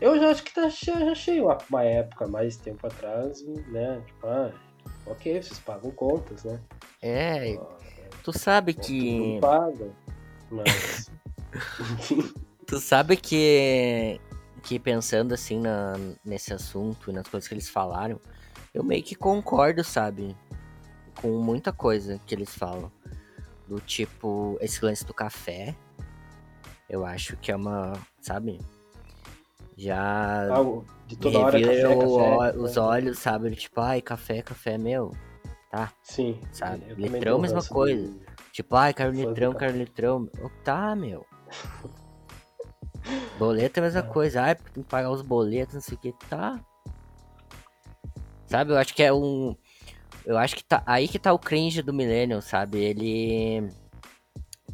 [0.00, 4.00] Eu já acho que tá, já achei uma, uma época, mais tempo atrás, né?
[4.06, 4.52] Tipo, ah,
[5.06, 6.60] ok, vocês pagam contas, né?
[7.02, 7.58] É,
[8.30, 9.18] tu sabe que.
[9.18, 9.90] Não paga,
[10.50, 11.10] mas.
[12.66, 14.20] tu sabe que.
[14.62, 18.20] Que pensando assim na, nesse assunto e nas coisas que eles falaram,
[18.74, 20.36] eu meio que concordo, sabe?
[21.22, 22.92] Com muita coisa que eles falam.
[23.66, 25.74] Do tipo, esse lance do café.
[26.88, 27.94] Eu acho que é uma.
[28.20, 28.60] Sabe?
[29.76, 30.48] Já.
[30.54, 33.54] Ah, de toda hora café, café, os olhos, sabe?
[33.54, 35.14] Tipo, ai, café, café, meu.
[35.70, 35.92] Tá?
[36.02, 36.40] Sim.
[36.52, 36.94] Sabe?
[36.94, 38.08] Litrão, mesma coisa.
[38.08, 38.20] De...
[38.52, 40.28] Tipo, ai, quero litrão, quero litrão.
[40.42, 41.26] Oh, tá, meu.
[43.38, 44.02] Boleto é a mesma é.
[44.02, 44.42] coisa.
[44.42, 46.12] Ai, tem que pagar os boletos, não sei o que.
[46.28, 46.58] Tá.
[48.46, 48.72] Sabe?
[48.72, 49.56] Eu acho que é um.
[50.24, 50.82] Eu acho que tá.
[50.86, 52.78] Aí que tá o cringe do Millennium, sabe?
[52.78, 53.70] Ele.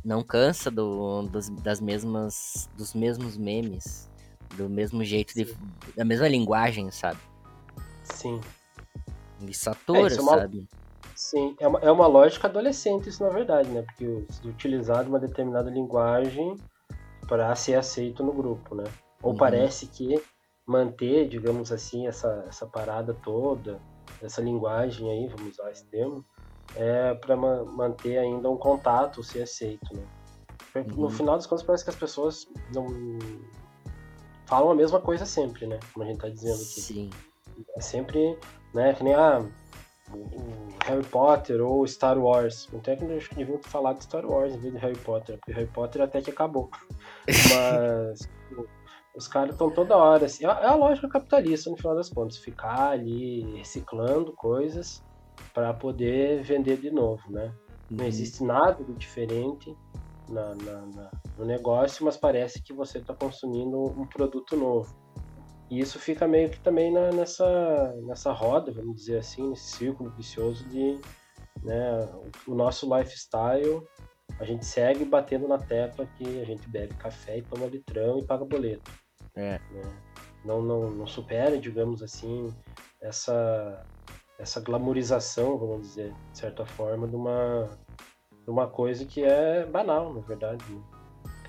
[0.05, 2.69] Não cansa do, dos, das mesmas.
[2.77, 4.09] dos mesmos memes
[4.55, 5.55] do mesmo jeito, de,
[5.97, 7.19] da mesma linguagem, sabe?
[8.03, 8.41] Sim.
[9.41, 10.69] E satura, é, é uma, sabe?
[11.15, 13.83] Sim, é uma, é uma lógica adolescente isso na verdade, né?
[13.83, 16.57] Porque utilizar uma determinada linguagem
[17.29, 18.85] para ser aceito no grupo, né?
[19.23, 19.37] Ou uhum.
[19.37, 20.21] parece que
[20.67, 23.79] manter, digamos assim, essa, essa parada toda,
[24.23, 26.25] essa linguagem aí, vamos usar esse termo,
[26.75, 30.05] é para ma manter ainda um contato, ser aceito, né?
[30.75, 31.11] No uhum.
[31.11, 32.87] final das contas parece que as pessoas não
[34.47, 35.79] falam a mesma coisa sempre, né?
[35.93, 36.81] Como a gente tá dizendo aqui.
[36.81, 37.11] Sim.
[37.77, 38.37] É sempre,
[38.73, 38.93] né?
[38.95, 39.45] Que nem ah,
[40.85, 42.69] Harry Potter ou Star Wars.
[42.73, 45.53] Então é que eles deviam falar de Star Wars em vez de Harry Potter, porque
[45.53, 46.71] Harry Potter até que acabou.
[47.27, 48.29] Mas
[49.17, 50.45] os caras estão toda hora assim.
[50.45, 55.03] É, é a lógica capitalista no final das contas, ficar ali reciclando coisas
[55.53, 57.53] para poder vender de novo, né?
[57.91, 58.09] Não uhum.
[58.09, 59.77] existe nada de diferente
[60.29, 64.95] na, na, na, no negócio, mas parece que você está consumindo um produto novo.
[65.75, 70.09] E isso fica meio que também na, nessa, nessa roda, vamos dizer assim, nesse círculo
[70.11, 71.01] vicioso de
[71.65, 72.09] né,
[72.47, 73.83] o nosso lifestyle.
[74.39, 78.25] A gente segue batendo na tecla que a gente bebe café e toma litrão e
[78.25, 78.89] paga boleto.
[79.35, 79.59] É.
[79.73, 79.83] Né?
[80.45, 82.55] Não, não, não supera, digamos assim,
[83.01, 83.85] essa,
[84.39, 87.69] essa glamorização, vamos dizer, de certa forma, de uma,
[88.47, 90.65] uma coisa que é banal, na verdade.
[90.73, 90.94] Né?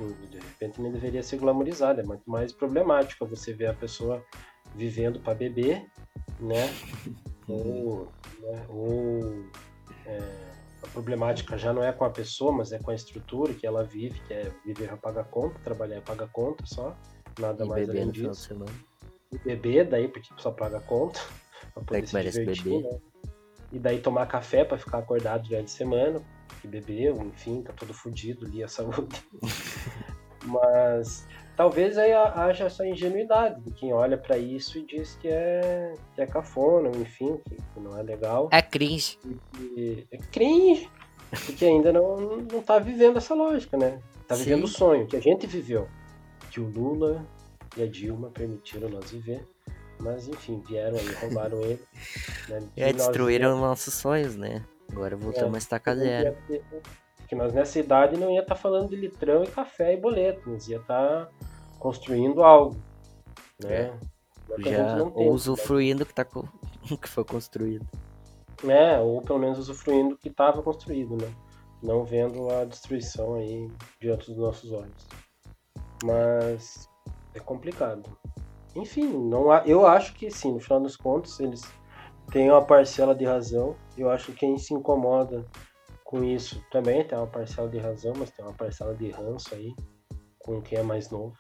[0.04, 4.24] De repente nem deveria ser glamorizada, é muito mais problemática você ver a pessoa
[4.76, 5.86] vivendo para beber,
[6.40, 6.70] né?
[7.48, 8.08] ou,
[8.40, 8.66] né?
[8.70, 9.46] ou
[10.06, 10.20] é,
[10.84, 13.84] a problemática já não é com a pessoa, mas é com a estrutura que ela
[13.84, 16.96] vive, que é viver para pagar conta, trabalhar e pagar conta só,
[17.40, 18.54] nada e mais além disso.
[19.32, 21.20] E beber, daí porque só paga conta,
[21.74, 23.00] para poder é se divertir, né?
[23.72, 26.22] E daí tomar café para ficar acordado durante a semana,
[26.66, 29.24] que bebeu, enfim, tá todo fudido ali a saúde.
[30.44, 35.94] Mas talvez aí haja essa ingenuidade de quem olha para isso e diz que é,
[36.14, 38.50] que é cafona, enfim, que, não é legal.
[38.52, 39.18] É cringe.
[39.60, 40.90] E, é cringe,
[41.46, 44.00] porque ainda não, não tá vivendo essa lógica, né?
[44.28, 45.88] Tá vivendo o sonho que a gente viveu.
[46.52, 47.26] Que o Lula
[47.76, 49.48] e a Dilma permitiram nós viver.
[50.00, 51.82] Mas enfim, vieram aí, roubaram ele.
[52.50, 52.70] Né?
[52.76, 54.64] É, destruíram nossos sonhos, né?
[54.92, 56.38] Agora voltamos é, a estacar zero.
[57.28, 60.50] Que nós nessa idade não ia estar tá falando de litrão e café e boleto,
[60.50, 61.32] nós ia estar tá
[61.80, 62.76] construindo algo.
[63.64, 63.74] Né?
[63.74, 63.94] É.
[64.60, 66.06] Já ou usufruindo né?
[66.06, 66.26] que, tá,
[67.02, 67.86] que foi construído.
[68.64, 71.34] É, ou pelo menos usufruindo o que estava construído, né?
[71.82, 73.70] Não vendo a destruição aí
[74.00, 75.08] diante dos nossos olhos.
[76.04, 76.90] Mas
[77.34, 78.18] é complicado.
[78.76, 81.64] Enfim, não há, eu acho que sim, no final dos contos, eles
[82.32, 83.76] têm uma parcela de razão.
[83.98, 85.46] Eu acho que quem se incomoda
[86.04, 89.74] com isso também tem uma parcela de razão, mas tem uma parcela de ranço aí
[90.40, 91.36] com quem é mais novo.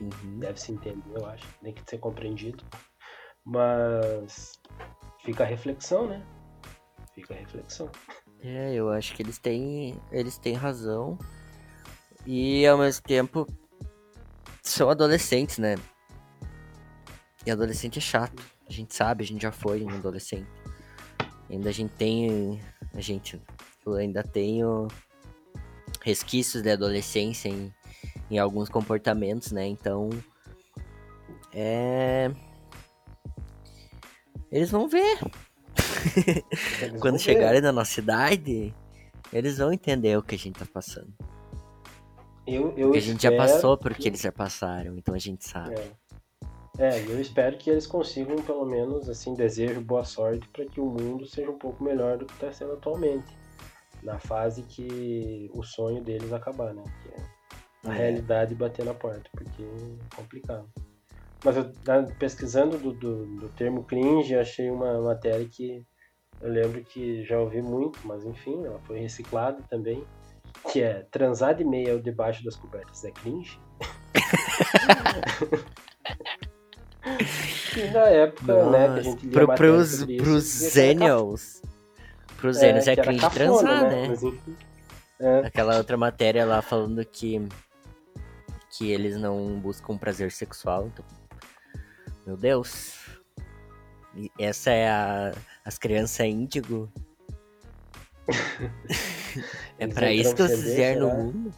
[0.00, 0.38] Uhum.
[0.38, 1.46] Deve se entender, eu acho.
[1.62, 2.64] Tem que ser compreendido.
[3.44, 4.52] Mas
[5.22, 6.24] fica a reflexão, né?
[7.14, 7.90] Fica a reflexão.
[8.42, 11.18] É, eu acho que eles têm, eles têm razão.
[12.26, 13.46] E ao mesmo tempo
[14.62, 15.76] são adolescentes, né?
[17.44, 18.42] E adolescente é chato.
[18.70, 20.46] A gente sabe, a gente já foi um adolescente.
[21.50, 22.60] Ainda a gente tem.
[22.94, 23.42] A gente.
[23.84, 24.86] Eu ainda tenho
[26.00, 27.74] resquícios de adolescência em,
[28.30, 29.66] em alguns comportamentos, né?
[29.66, 30.08] Então.
[31.52, 32.30] É.
[34.52, 35.18] Eles vão ver.
[36.80, 37.66] Eles Quando vão chegarem ver.
[37.66, 38.72] na nossa idade,
[39.32, 41.12] eles vão entender o que a gente tá passando.
[42.46, 44.08] Eu, eu a gente já passou porque que...
[44.10, 45.74] eles já passaram, então a gente sabe.
[45.74, 45.99] É.
[46.80, 50.86] É, eu espero que eles consigam, pelo menos, assim, desejo boa sorte para que o
[50.86, 53.36] mundo seja um pouco melhor do que está sendo atualmente.
[54.02, 56.82] Na fase que o sonho deles acabar, né?
[57.02, 57.98] Que é a é.
[57.98, 60.66] realidade bater na porta, porque é complicado.
[61.44, 61.70] Mas eu,
[62.18, 65.84] pesquisando do, do, do termo cringe, achei uma matéria que
[66.40, 70.02] eu lembro que já ouvi muito, mas enfim, ela foi reciclada também,
[70.72, 73.60] que é transar de meia ou debaixo das cobertas é cringe.
[77.92, 81.62] Na época, Nossa, né, que a gente lia pro, pros, pros Zenials.
[82.36, 84.08] Pros Zenials é, é cringe cafona, transar, né?
[84.08, 84.38] né?
[85.20, 85.46] é.
[85.46, 87.48] Aquela outra matéria lá falando que
[88.70, 90.86] que eles não buscam prazer sexual.
[90.86, 91.04] Então,
[92.26, 92.98] meu Deus.
[94.14, 95.32] E essa é a
[95.64, 96.90] as crianças índigo.
[99.78, 101.54] é para isso que vocês vieram no mundo?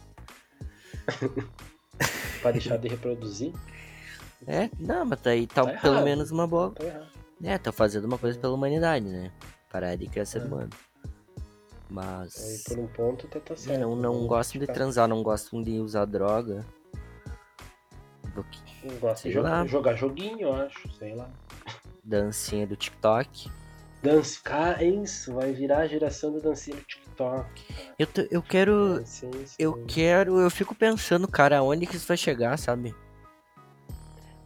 [2.41, 3.53] pra deixar de reproduzir?
[4.47, 6.71] É, não, mas tá aí tá, tá pelo menos uma boa.
[6.71, 7.07] Tá
[7.43, 9.31] é, tá fazendo uma coisa pela humanidade, né?
[9.69, 10.45] Parar de criar ser é.
[10.45, 10.69] humano.
[11.89, 12.67] Mas.
[12.69, 13.79] Aí por um ponto tá, tá certo.
[13.79, 16.65] Não, não gostam de transar, não gostam de usar droga.
[18.83, 21.29] Não gostam de jogar, jogar joguinho, eu acho, sei lá.
[22.03, 23.49] Dancinha do TikTok.
[24.01, 27.47] Dance, cara, é isso, vai virar a geração da dancinha do TikTok.
[27.97, 29.03] Eu, eu quero.
[29.57, 30.39] Eu quero.
[30.39, 32.93] Eu fico pensando, cara, aonde que isso vai chegar, sabe?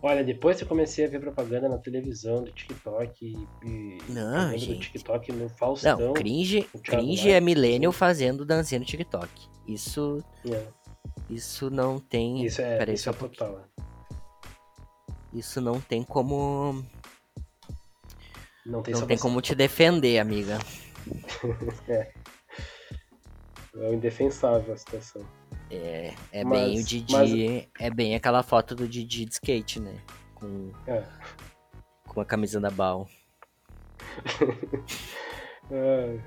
[0.08, 4.76] Olha, depois eu comecei a ver propaganda na televisão do TikTok e não, gente.
[4.76, 6.00] do TikTok no Faustão.
[6.00, 9.30] Não, cringe, cringe é millennial fazendo dancinha no TikTok.
[9.68, 10.64] Isso é.
[11.30, 12.46] Isso não tem.
[12.46, 13.68] Isso é, Peraí, isso é total.
[15.34, 16.86] Isso não tem como
[18.66, 20.58] não tem, não tem como te defender, amiga.
[21.90, 22.14] é.
[23.76, 25.22] É indefensável a situação.
[25.70, 27.14] É, é mas, bem o Didi.
[27.14, 27.68] Mas...
[27.80, 29.96] É bem aquela foto do Didi de skate, né?
[30.36, 31.04] Com, é.
[32.08, 33.08] com a camisa da Bal.
[35.72, 36.20] é,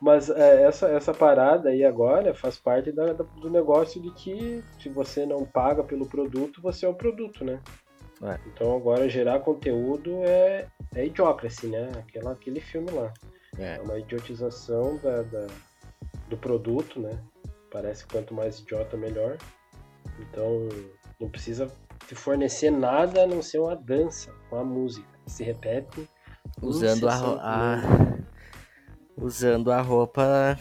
[0.00, 4.88] mas é, essa, essa parada aí agora faz parte da, do negócio de que se
[4.88, 7.60] você não paga pelo produto, você é o produto, né?
[8.22, 8.38] É.
[8.46, 11.90] Então agora gerar conteúdo é, é idiocracy, né?
[11.98, 13.12] Aquela, aquele filme lá.
[13.58, 15.46] É, é uma idiotização da, da,
[16.28, 17.18] do produto, né?
[17.70, 19.38] Parece que quanto mais idiota, melhor.
[20.18, 20.68] Então,
[21.20, 21.70] não precisa
[22.06, 25.08] te fornecer nada a não ser uma dança, uma música.
[25.24, 26.08] Que se repete.
[26.60, 27.76] Usando a, a,
[29.16, 30.58] usando a roupa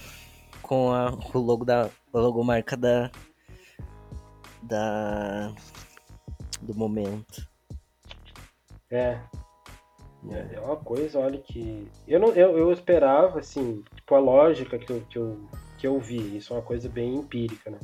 [0.62, 3.10] com a, o logo da a logomarca da
[4.62, 5.54] da
[6.62, 7.48] do momento.
[8.92, 9.20] É.
[10.30, 14.78] É, é uma coisa, olha que eu não eu, eu esperava assim, tipo a lógica
[14.78, 15.40] que eu, que eu
[15.80, 17.80] que eu vi, isso é uma coisa bem empírica, né?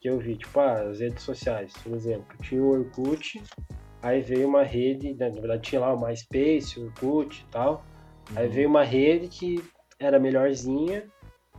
[0.00, 3.42] Que eu vi, tipo, ah, as redes sociais, por exemplo, tinha o Orkut,
[4.02, 7.84] aí veio uma rede, né, na verdade tinha lá o MySpace, o Orkut e tal,
[8.30, 8.38] uhum.
[8.38, 9.62] aí veio uma rede que
[9.98, 11.06] era melhorzinha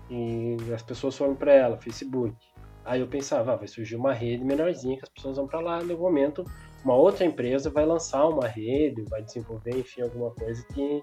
[0.10, 2.36] e as pessoas foram para ela, Facebook.
[2.84, 5.84] Aí eu pensava, ah, vai surgir uma rede menorzinha que as pessoas vão para lá.
[5.84, 6.44] No momento,
[6.84, 11.02] uma outra empresa vai lançar uma rede, vai desenvolver, enfim, alguma coisa que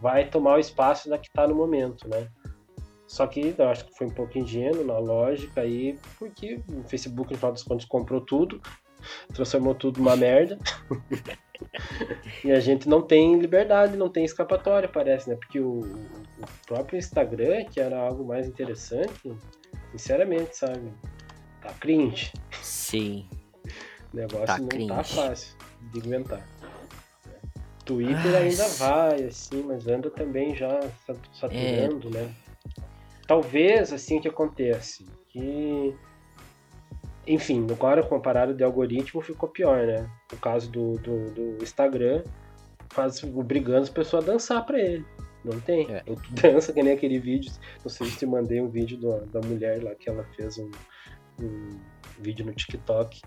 [0.00, 2.28] vai tomar o espaço da que está no momento, né?
[3.14, 7.30] Só que eu acho que foi um pouco ingênuo na lógica aí, porque o Facebook,
[7.30, 8.60] no final das contas, comprou tudo,
[9.32, 10.58] transformou tudo numa merda.
[12.44, 15.36] e a gente não tem liberdade, não tem escapatória, parece, né?
[15.36, 19.32] Porque o, o próprio Instagram, que era algo mais interessante,
[19.92, 20.92] sinceramente, sabe?
[21.62, 22.32] Tá cringe.
[22.62, 23.28] Sim.
[24.12, 24.88] O negócio Tá não cringe.
[24.88, 25.56] tá fácil
[25.92, 26.44] de aguentar.
[27.84, 31.16] Twitter Ai, ainda vai, assim, mas anda também já sa- É.
[31.32, 32.34] saturando, né?
[33.26, 35.94] Talvez, assim, que acontece, que...
[37.26, 40.10] Enfim, agora comparado de algoritmo ficou pior, né?
[40.32, 42.22] O caso do, do, do Instagram
[42.92, 45.06] faz obrigando as pessoas a dançar pra ele.
[45.42, 45.90] Não tem.
[45.90, 46.02] É.
[46.06, 47.50] Ou tu dança que nem aquele vídeo.
[47.82, 50.70] Não sei se te mandei um vídeo do- da mulher lá que ela fez um,
[51.40, 51.80] um
[52.18, 53.22] vídeo no TikTok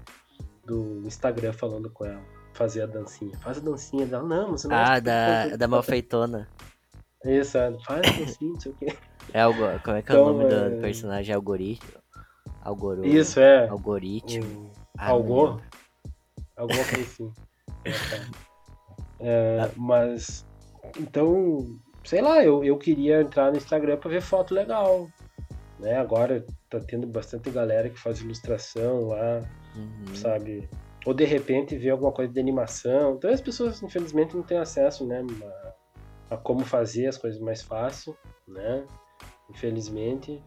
[0.63, 2.21] do Instagram falando com ela.
[2.53, 3.35] Fazer a dancinha.
[3.39, 4.23] Faz a dancinha dela.
[4.27, 6.47] Não, você não Ah, da, da malfeitona.
[7.25, 8.97] Isso, faz a dancinha, não sei o quê.
[9.33, 11.33] É algo, como é que é Então, o nome é- do personagem?
[11.35, 11.91] Algoritmo?
[12.61, 13.05] Algoro...
[13.05, 13.67] Isso, é.
[13.67, 14.71] Algoritmo.
[14.97, 15.61] Ah, Algor?
[16.55, 17.33] Alguma coisa assim.
[17.85, 17.91] É.
[19.19, 20.45] É, mas,
[20.99, 21.65] então,
[22.03, 25.07] sei lá, eu, eu queria entrar no Instagram pra ver foto legal.
[25.79, 25.97] Né?
[25.97, 29.41] Agora tá tendo bastante galera que faz ilustração lá,
[29.75, 30.15] Uhum.
[30.15, 30.69] sabe?
[31.03, 33.15] Ou de repente ver alguma coisa de animação.
[33.15, 35.23] Então as pessoas, infelizmente, não têm acesso, né?
[36.29, 38.85] A como fazer as coisas mais fácil, né?
[39.49, 40.43] Infelizmente.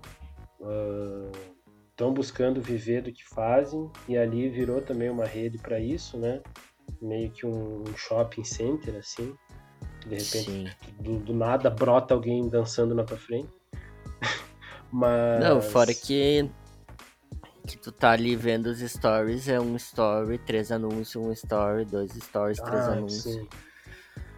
[1.91, 6.43] Estão buscando viver do que fazem e ali virou também uma rede para isso, né?
[7.01, 9.35] Meio que um, um shopping center, assim.
[10.07, 13.51] De repente, do, do nada brota alguém dançando na tua frente.
[14.91, 15.41] Mas.
[15.41, 16.51] Não, fora que
[17.67, 22.13] que tu tá ali vendo os stories, é um story, três anúncios, um story, dois
[22.13, 23.23] stories, três Ah, anúncios.
[23.23, 23.49] sim.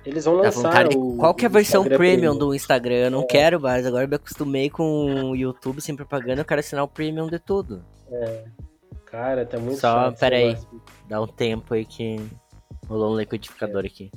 [0.04, 0.62] Eles vão lançar.
[0.62, 0.96] vontade de...
[0.96, 2.94] o- Qual que é a versão Instagram premium do Instagram?
[2.96, 3.26] Eu não É.
[3.26, 6.88] quero mais, agora eu me acostumei com o YouTube sem propaganda, eu quero assinar o
[6.88, 7.84] premium de tudo.
[9.06, 10.48] Cara, tá muito Só, chato pera aí.
[10.48, 10.82] negócio.
[11.08, 12.16] Dá um tempo aí que
[12.88, 14.10] rolou um liquidificador aqui.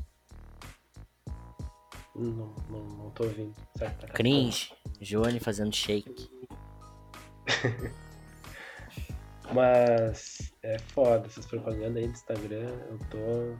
[2.15, 3.53] Não, não, não tô ouvindo.
[3.73, 4.71] Que tá Cringe,
[5.01, 6.29] Johnny fazendo shake.
[9.53, 13.55] Mas é foda essas propagandas aí do Instagram, eu tô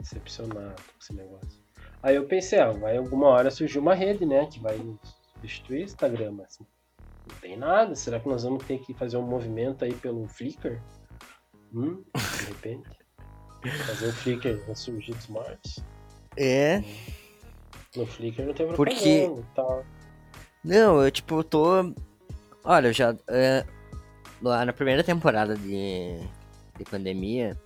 [0.00, 1.60] decepcionado com esse negócio.
[2.02, 4.78] Aí eu pensei, ah, vai alguma hora surgir uma rede, né, que vai
[5.34, 7.94] substituir o Instagram, mas não tem nada.
[7.94, 10.80] Será que nós vamos ter que fazer um movimento aí pelo Flickr?
[11.74, 12.88] Hum, de repente.
[13.86, 15.78] Fazer o Flickr ressurgir dos mortos?
[16.36, 16.82] É.
[17.96, 19.84] No Flickr não tem propaganda Porque- e tal.
[20.62, 21.94] Não, eu tipo, eu tô.
[22.64, 23.16] Olha, eu já.
[23.28, 23.64] é,
[24.42, 26.18] lá na primeira temporada de,
[26.76, 27.56] de pandemia,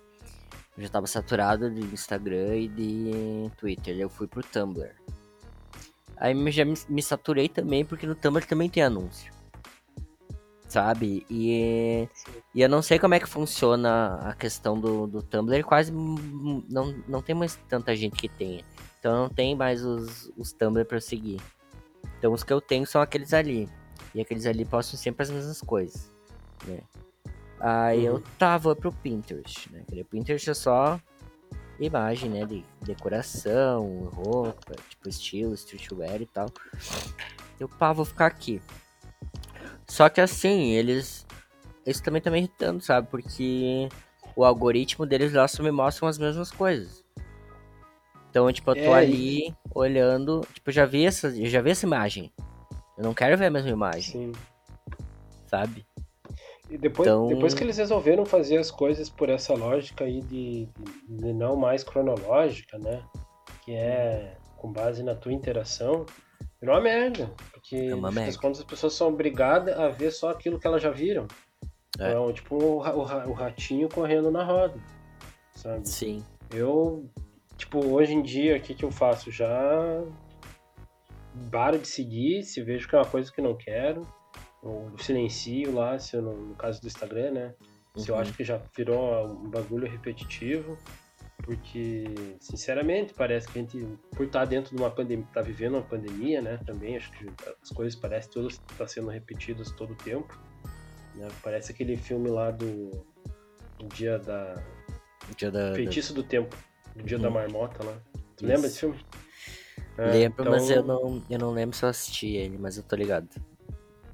[0.77, 3.97] eu já tava saturado de Instagram e de Twitter.
[3.99, 4.93] Eu fui pro Tumblr.
[6.17, 9.33] Aí já me, me saturei também, porque no Tumblr também tem anúncio.
[10.67, 11.25] Sabe?
[11.29, 12.07] E,
[12.55, 15.63] e eu não sei como é que funciona a questão do, do Tumblr.
[15.65, 18.63] Quase não, não tem mais tanta gente que tenha.
[18.99, 21.41] Então não tem mais os, os Tumblr pra eu seguir.
[22.17, 23.67] Então os que eu tenho são aqueles ali.
[24.13, 26.11] E aqueles ali postam sempre as mesmas coisas,
[26.65, 26.81] né?
[27.63, 28.23] Aí eu Uhum.
[28.39, 29.83] tava pro Pinterest, né?
[29.85, 30.99] Porque o Pinterest é só
[31.79, 32.43] imagem, né?
[32.45, 36.47] De decoração, roupa, tipo estilo, streetwear e tal.
[37.59, 38.59] Eu, pá, vou ficar aqui.
[39.87, 41.25] Só que assim, eles...
[41.85, 43.07] Isso também tá me irritando, sabe?
[43.09, 43.87] Porque
[44.35, 47.03] o algoritmo deles lá só me mostram as mesmas coisas.
[48.29, 51.71] Então, tipo, eu tô É, ali olhando, tipo, eu já vi essa, eu já vi
[51.71, 52.31] essa imagem.
[52.97, 54.31] Eu não quero ver a mesma imagem, Sim.
[55.47, 55.85] sabe?
[56.71, 60.67] E depois, Então- depois que eles resolveram fazer as coisas por essa lógica aí de,
[61.07, 63.03] de não mais cronológica, né?
[63.65, 66.05] Que é com base na tua interação,
[66.61, 67.29] virou uma merda.
[67.51, 68.37] Porque, É uma merda.
[68.39, 71.27] contas, as pessoas são obrigadas a ver só aquilo que elas já viram.
[71.99, 72.09] É.
[72.09, 74.79] Então, tipo, o, o o ratinho correndo na roda,
[75.53, 75.87] sabe?
[75.89, 76.23] Sim.
[76.53, 77.09] Eu,
[77.57, 79.29] tipo, hoje em dia, o que, que eu faço?
[79.29, 80.01] Já
[81.51, 84.05] paro de seguir, se vejo que é uma coisa que não quero,
[84.63, 87.55] eu silencio lá, se eu no caso do Instagram, né?
[87.97, 88.21] Se eu Uhum.
[88.21, 90.77] acho que já virou um bagulho repetitivo,
[91.43, 93.85] porque, sinceramente, parece que a gente,
[94.15, 96.59] por estar dentro de uma pandemia, tá vivendo uma pandemia, né?
[96.65, 97.25] Também acho que
[97.61, 100.39] as coisas parecem todas estar sendo repetidas todo o tempo.
[101.15, 101.27] né?
[101.43, 102.91] Parece aquele filme lá do,
[103.79, 104.55] do dia da,
[105.29, 106.55] O dia da, da- Feitiço do Tempo,
[106.95, 107.23] do Dia Uhum.
[107.23, 107.99] da Marmota lá.
[108.37, 108.45] Tu Isso.
[108.45, 108.99] lembra desse filme?
[109.97, 112.83] É, Lembro, mas então, eu não, eu não lembro se eu assisti ele, mas eu
[112.83, 113.27] tô ligado.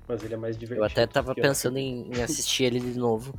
[0.08, 0.82] Mas ele é mais divertido.
[0.82, 3.38] Eu até tava pensando em, em assistir ele de novo.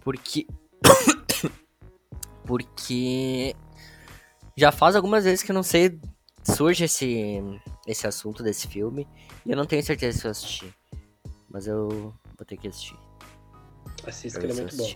[0.00, 0.46] Porque.
[2.44, 3.54] porque.
[4.56, 5.98] Já faz algumas vezes que eu não sei.
[6.44, 7.40] Surge esse,
[7.86, 9.08] esse assunto desse filme.
[9.46, 10.74] E eu não tenho certeza se eu assisti.
[11.48, 12.96] Mas eu vou ter que assistir.
[14.06, 14.88] Assista que ele é muito bom.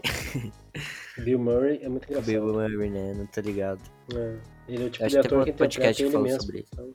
[1.23, 2.27] Bill Murray é muito engraçado.
[2.27, 3.15] Bill Murray, né?
[3.15, 3.81] Não tô ligado.
[4.13, 4.37] É.
[4.69, 6.11] Ele é o tipo Acho de que teve ator um que podcast interpreta que ele
[6.11, 6.43] falou mesmo.
[6.43, 6.71] sobre isso.
[6.73, 6.95] então.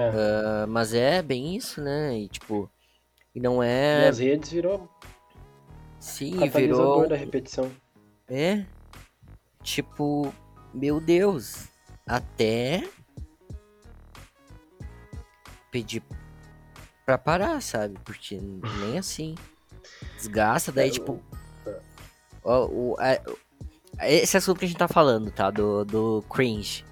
[0.00, 0.10] É.
[0.62, 2.16] Ah, mas é bem isso, né?
[2.18, 2.70] E tipo.
[3.34, 4.08] E não E é.
[4.08, 4.88] as redes virou
[6.00, 7.06] Sim, virou.
[7.08, 7.70] da repetição.
[8.28, 8.64] É.
[9.62, 10.32] Tipo,
[10.72, 11.68] meu Deus.
[12.06, 12.88] Até
[15.70, 16.02] pedir
[17.04, 17.98] pra parar, sabe?
[18.04, 19.34] Porque nem assim.
[20.16, 21.20] Desgasta, daí, É, tipo.
[22.44, 23.20] ó, o, a-
[24.08, 25.50] esse assunto que a gente tá falando, tá?
[25.50, 26.84] Do, do cringe.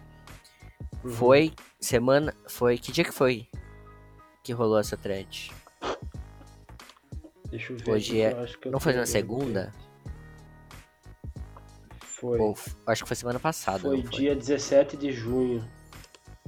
[1.04, 1.10] Uhum.
[1.12, 1.52] Foi
[1.86, 2.34] semana.
[2.46, 2.76] Foi.
[2.78, 3.48] Que dia que foi
[4.42, 5.50] que rolou essa thread?
[7.50, 7.90] Deixa eu ver.
[7.90, 8.34] Hoje é-
[8.66, 9.72] Não foi na segunda?
[12.00, 12.38] Foi.
[12.38, 12.56] Ou,
[12.86, 13.78] acho que foi semana passada.
[13.80, 15.64] foi não dia 17 de junho.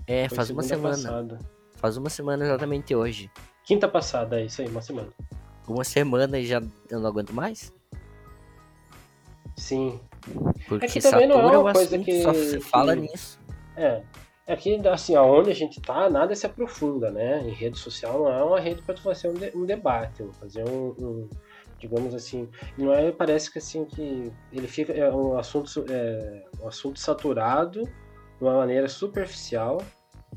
[0.07, 0.95] É, Foi faz uma semana.
[0.97, 1.39] Passada.
[1.77, 3.31] Faz uma semana exatamente hoje.
[3.65, 5.09] Quinta passada, é isso aí, uma semana.
[5.67, 7.73] Uma semana e já eu não aguento mais?
[9.57, 10.01] Sim.
[10.67, 13.39] Porque que também não é uma coisa que- só se fala que- nisso.
[13.77, 14.03] É.
[14.49, 17.43] É que, assim, aonde a gente tá, nada se aprofunda, né?
[17.43, 20.89] Em rede social não é uma rede para fazer um, de- um debate, fazer um,
[20.99, 21.29] um-
[21.79, 26.67] digamos assim, não é, parece que assim, que ele fica, é um assunto, é, um
[26.67, 29.79] assunto saturado de uma maneira superficial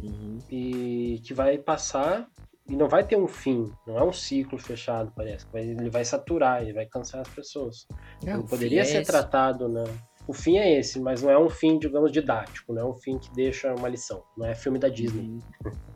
[0.03, 0.38] Uhum.
[0.49, 2.28] e que vai passar
[2.68, 5.45] e não vai ter um fim, não é um ciclo fechado, parece.
[5.53, 7.88] Ele vai saturar, ele vai cansar as pessoas.
[8.26, 9.12] É, Não poderia é ser esse.
[9.12, 9.84] tratado, né?
[10.28, 13.18] O fim é esse, mas não é um fim, digamos, didático, não é um fim
[13.18, 14.24] que deixa uma lição.
[14.38, 15.40] Não é filme da Disney, Uhum.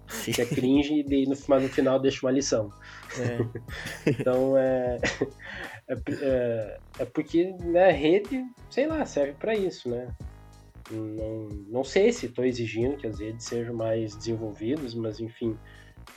[0.08, 0.32] Sim.
[0.34, 2.72] que é cringe e no, mas no final deixa uma lição.
[3.20, 3.38] É.
[4.20, 5.00] Então é.
[5.88, 10.14] É, é, é porque né, a rede, sei lá, serve para isso, né?
[10.92, 15.58] Não, não sei se estou exigindo que as redes sejam mais desenvolvidas, mas enfim,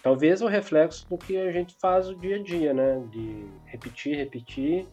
[0.02, 3.02] talvez o reflexo do que a gente faz o dia a dia, né?
[3.10, 4.86] De repetir, repetir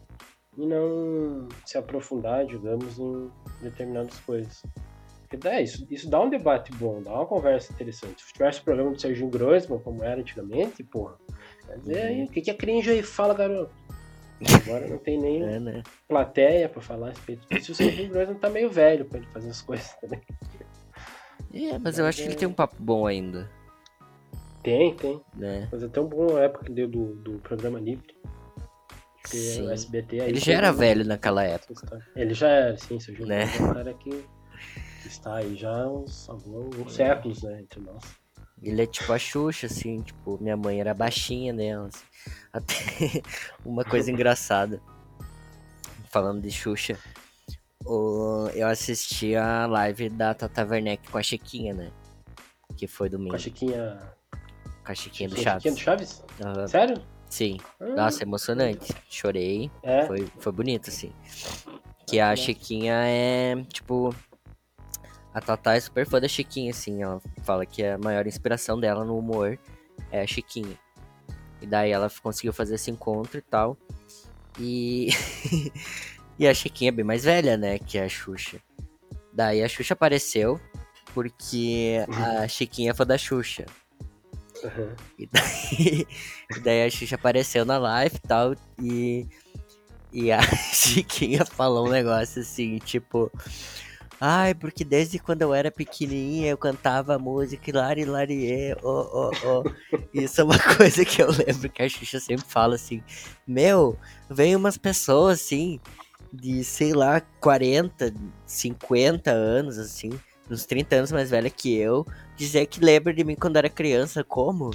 [0.56, 3.30] e não se aprofundar, digamos, em
[3.62, 4.62] determinadas coisas.
[5.22, 8.22] Porque dá isso, isso dá um debate bom, dá uma conversa interessante.
[8.22, 11.16] Se tivesse o programa do Serginho Groisman, como era antigamente, porra,
[11.66, 13.02] quer dizer, aí, o que, é cringe aí?
[13.02, 13.72] Fala, garoto.
[14.64, 15.82] Agora não tem nem É, né?
[16.06, 17.72] plateia pra falar a respeito disso.
[17.72, 20.20] O Serginho Groisman tá meio velho pra ele fazer as coisas também.
[21.52, 23.50] É, mas eu acho que ele tem um papo bom ainda,
[24.62, 25.20] Tem, tem.
[25.34, 25.68] né?
[25.72, 28.14] Mas até uma boa época que deu do, do programa livre.
[29.30, 29.66] Que Sim.
[29.66, 32.02] o SBT aí Ele já era velho naquela época.
[32.14, 33.44] Ele já era, sim, Serginho Né?
[33.46, 34.24] Groisman é um cara que
[35.04, 38.02] está aí já há uns, alguns uns séculos, né, entre nós.
[38.62, 41.88] Ele é tipo a Xuxa, assim, tipo, minha mãe era baixinha nela.
[41.88, 42.04] assim.
[42.52, 42.74] Até
[43.64, 44.80] uma coisa engraçada.
[46.10, 46.96] Falando de Xuxa.
[47.84, 51.90] eu assisti a live da Tata Werneck com a Chiquinha, né?
[52.76, 53.30] Que foi domingo.
[53.30, 53.98] Com a Chiquinha.
[54.84, 55.74] Com a Chiquinha do Chiquinha Chaves.
[55.74, 56.24] do Chaves?
[56.42, 57.02] Aham, Sério?
[57.28, 57.58] Sim.
[57.80, 58.94] Ah, Nossa, emocionante.
[59.08, 59.70] Chorei.
[59.82, 60.06] É.
[60.06, 61.12] Foi, foi bonito, assim.
[62.06, 64.14] Que a Chiquinha é, tipo.
[65.34, 67.02] A Tatá é super fã da Chiquinha, assim.
[67.02, 69.58] Ela fala que a maior inspiração dela no humor
[70.10, 70.78] é a Chiquinha.
[71.60, 73.76] E daí ela conseguiu fazer esse encontro e tal.
[74.58, 75.08] E.
[76.38, 77.78] e a Chiquinha é bem mais velha, né?
[77.78, 78.58] Que a Xuxa.
[79.32, 80.60] Daí a Xuxa apareceu
[81.12, 83.66] porque a Chiquinha é fã da Xuxa.
[84.64, 84.96] Aham.
[85.18, 86.06] E daí,
[86.62, 89.26] daí a Xuxa apareceu na live e tal, e,
[90.12, 90.40] e a
[90.72, 93.30] Chiquinha falou um negócio assim, tipo...
[94.18, 99.98] Ai, porque desde quando eu era pequenininha eu cantava música Lari Larie, oh, oh, oh.
[100.14, 103.02] Isso é uma coisa que eu lembro que a Xuxa sempre fala assim,
[103.46, 103.98] meu,
[104.30, 105.78] vem umas pessoas assim,
[106.32, 108.14] de sei lá, 40,
[108.46, 110.10] 50 anos, assim,
[110.50, 114.22] uns 30 anos mais velha que eu, dizer que lembra de mim quando era criança,
[114.24, 114.70] como?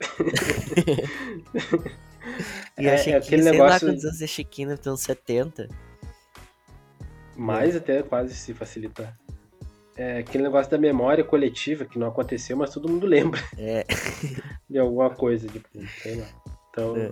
[2.78, 5.00] e É, a é Chiquinha, aquele sei lá negócio- quantos anos é Chiquinha, tem uns
[5.02, 5.68] 70.
[7.36, 9.16] Mais até quase se facilitar.
[9.96, 13.84] É aquele negócio da memória coletiva que não aconteceu, mas todo mundo lembra É,
[14.68, 15.68] de alguma coisa, tipo,
[16.02, 16.26] sei lá.
[16.70, 17.10] Então, É.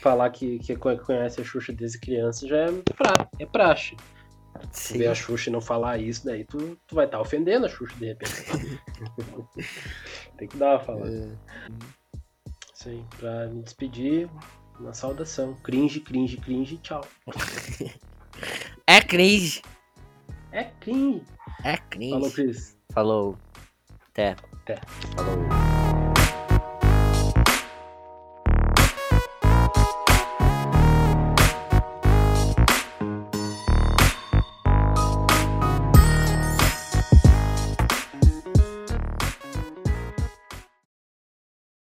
[0.00, 3.96] falar que, que conhece a Xuxa desde criança já é, pra, é praxe.
[4.60, 4.98] Tu sim.
[4.98, 7.94] ver a Xuxa e não falar isso, daí tu, tu vai estar ofendendo a Xuxa
[7.96, 8.32] de repente.
[10.38, 11.10] Tem que dar uma falada.
[11.10, 11.36] É.
[12.74, 14.28] Isso aí, pra me despedir,
[14.78, 15.54] uma saudação.
[15.62, 17.06] Cringe, cringe, cringe, tchau.
[18.86, 19.62] É cringe.
[20.52, 21.24] É cringe.
[21.64, 22.12] É cringe.
[22.12, 22.76] Falou, Cris.
[22.92, 23.38] Falou.
[24.10, 24.36] Até.
[24.52, 24.80] Até.
[25.16, 26.03] Falou.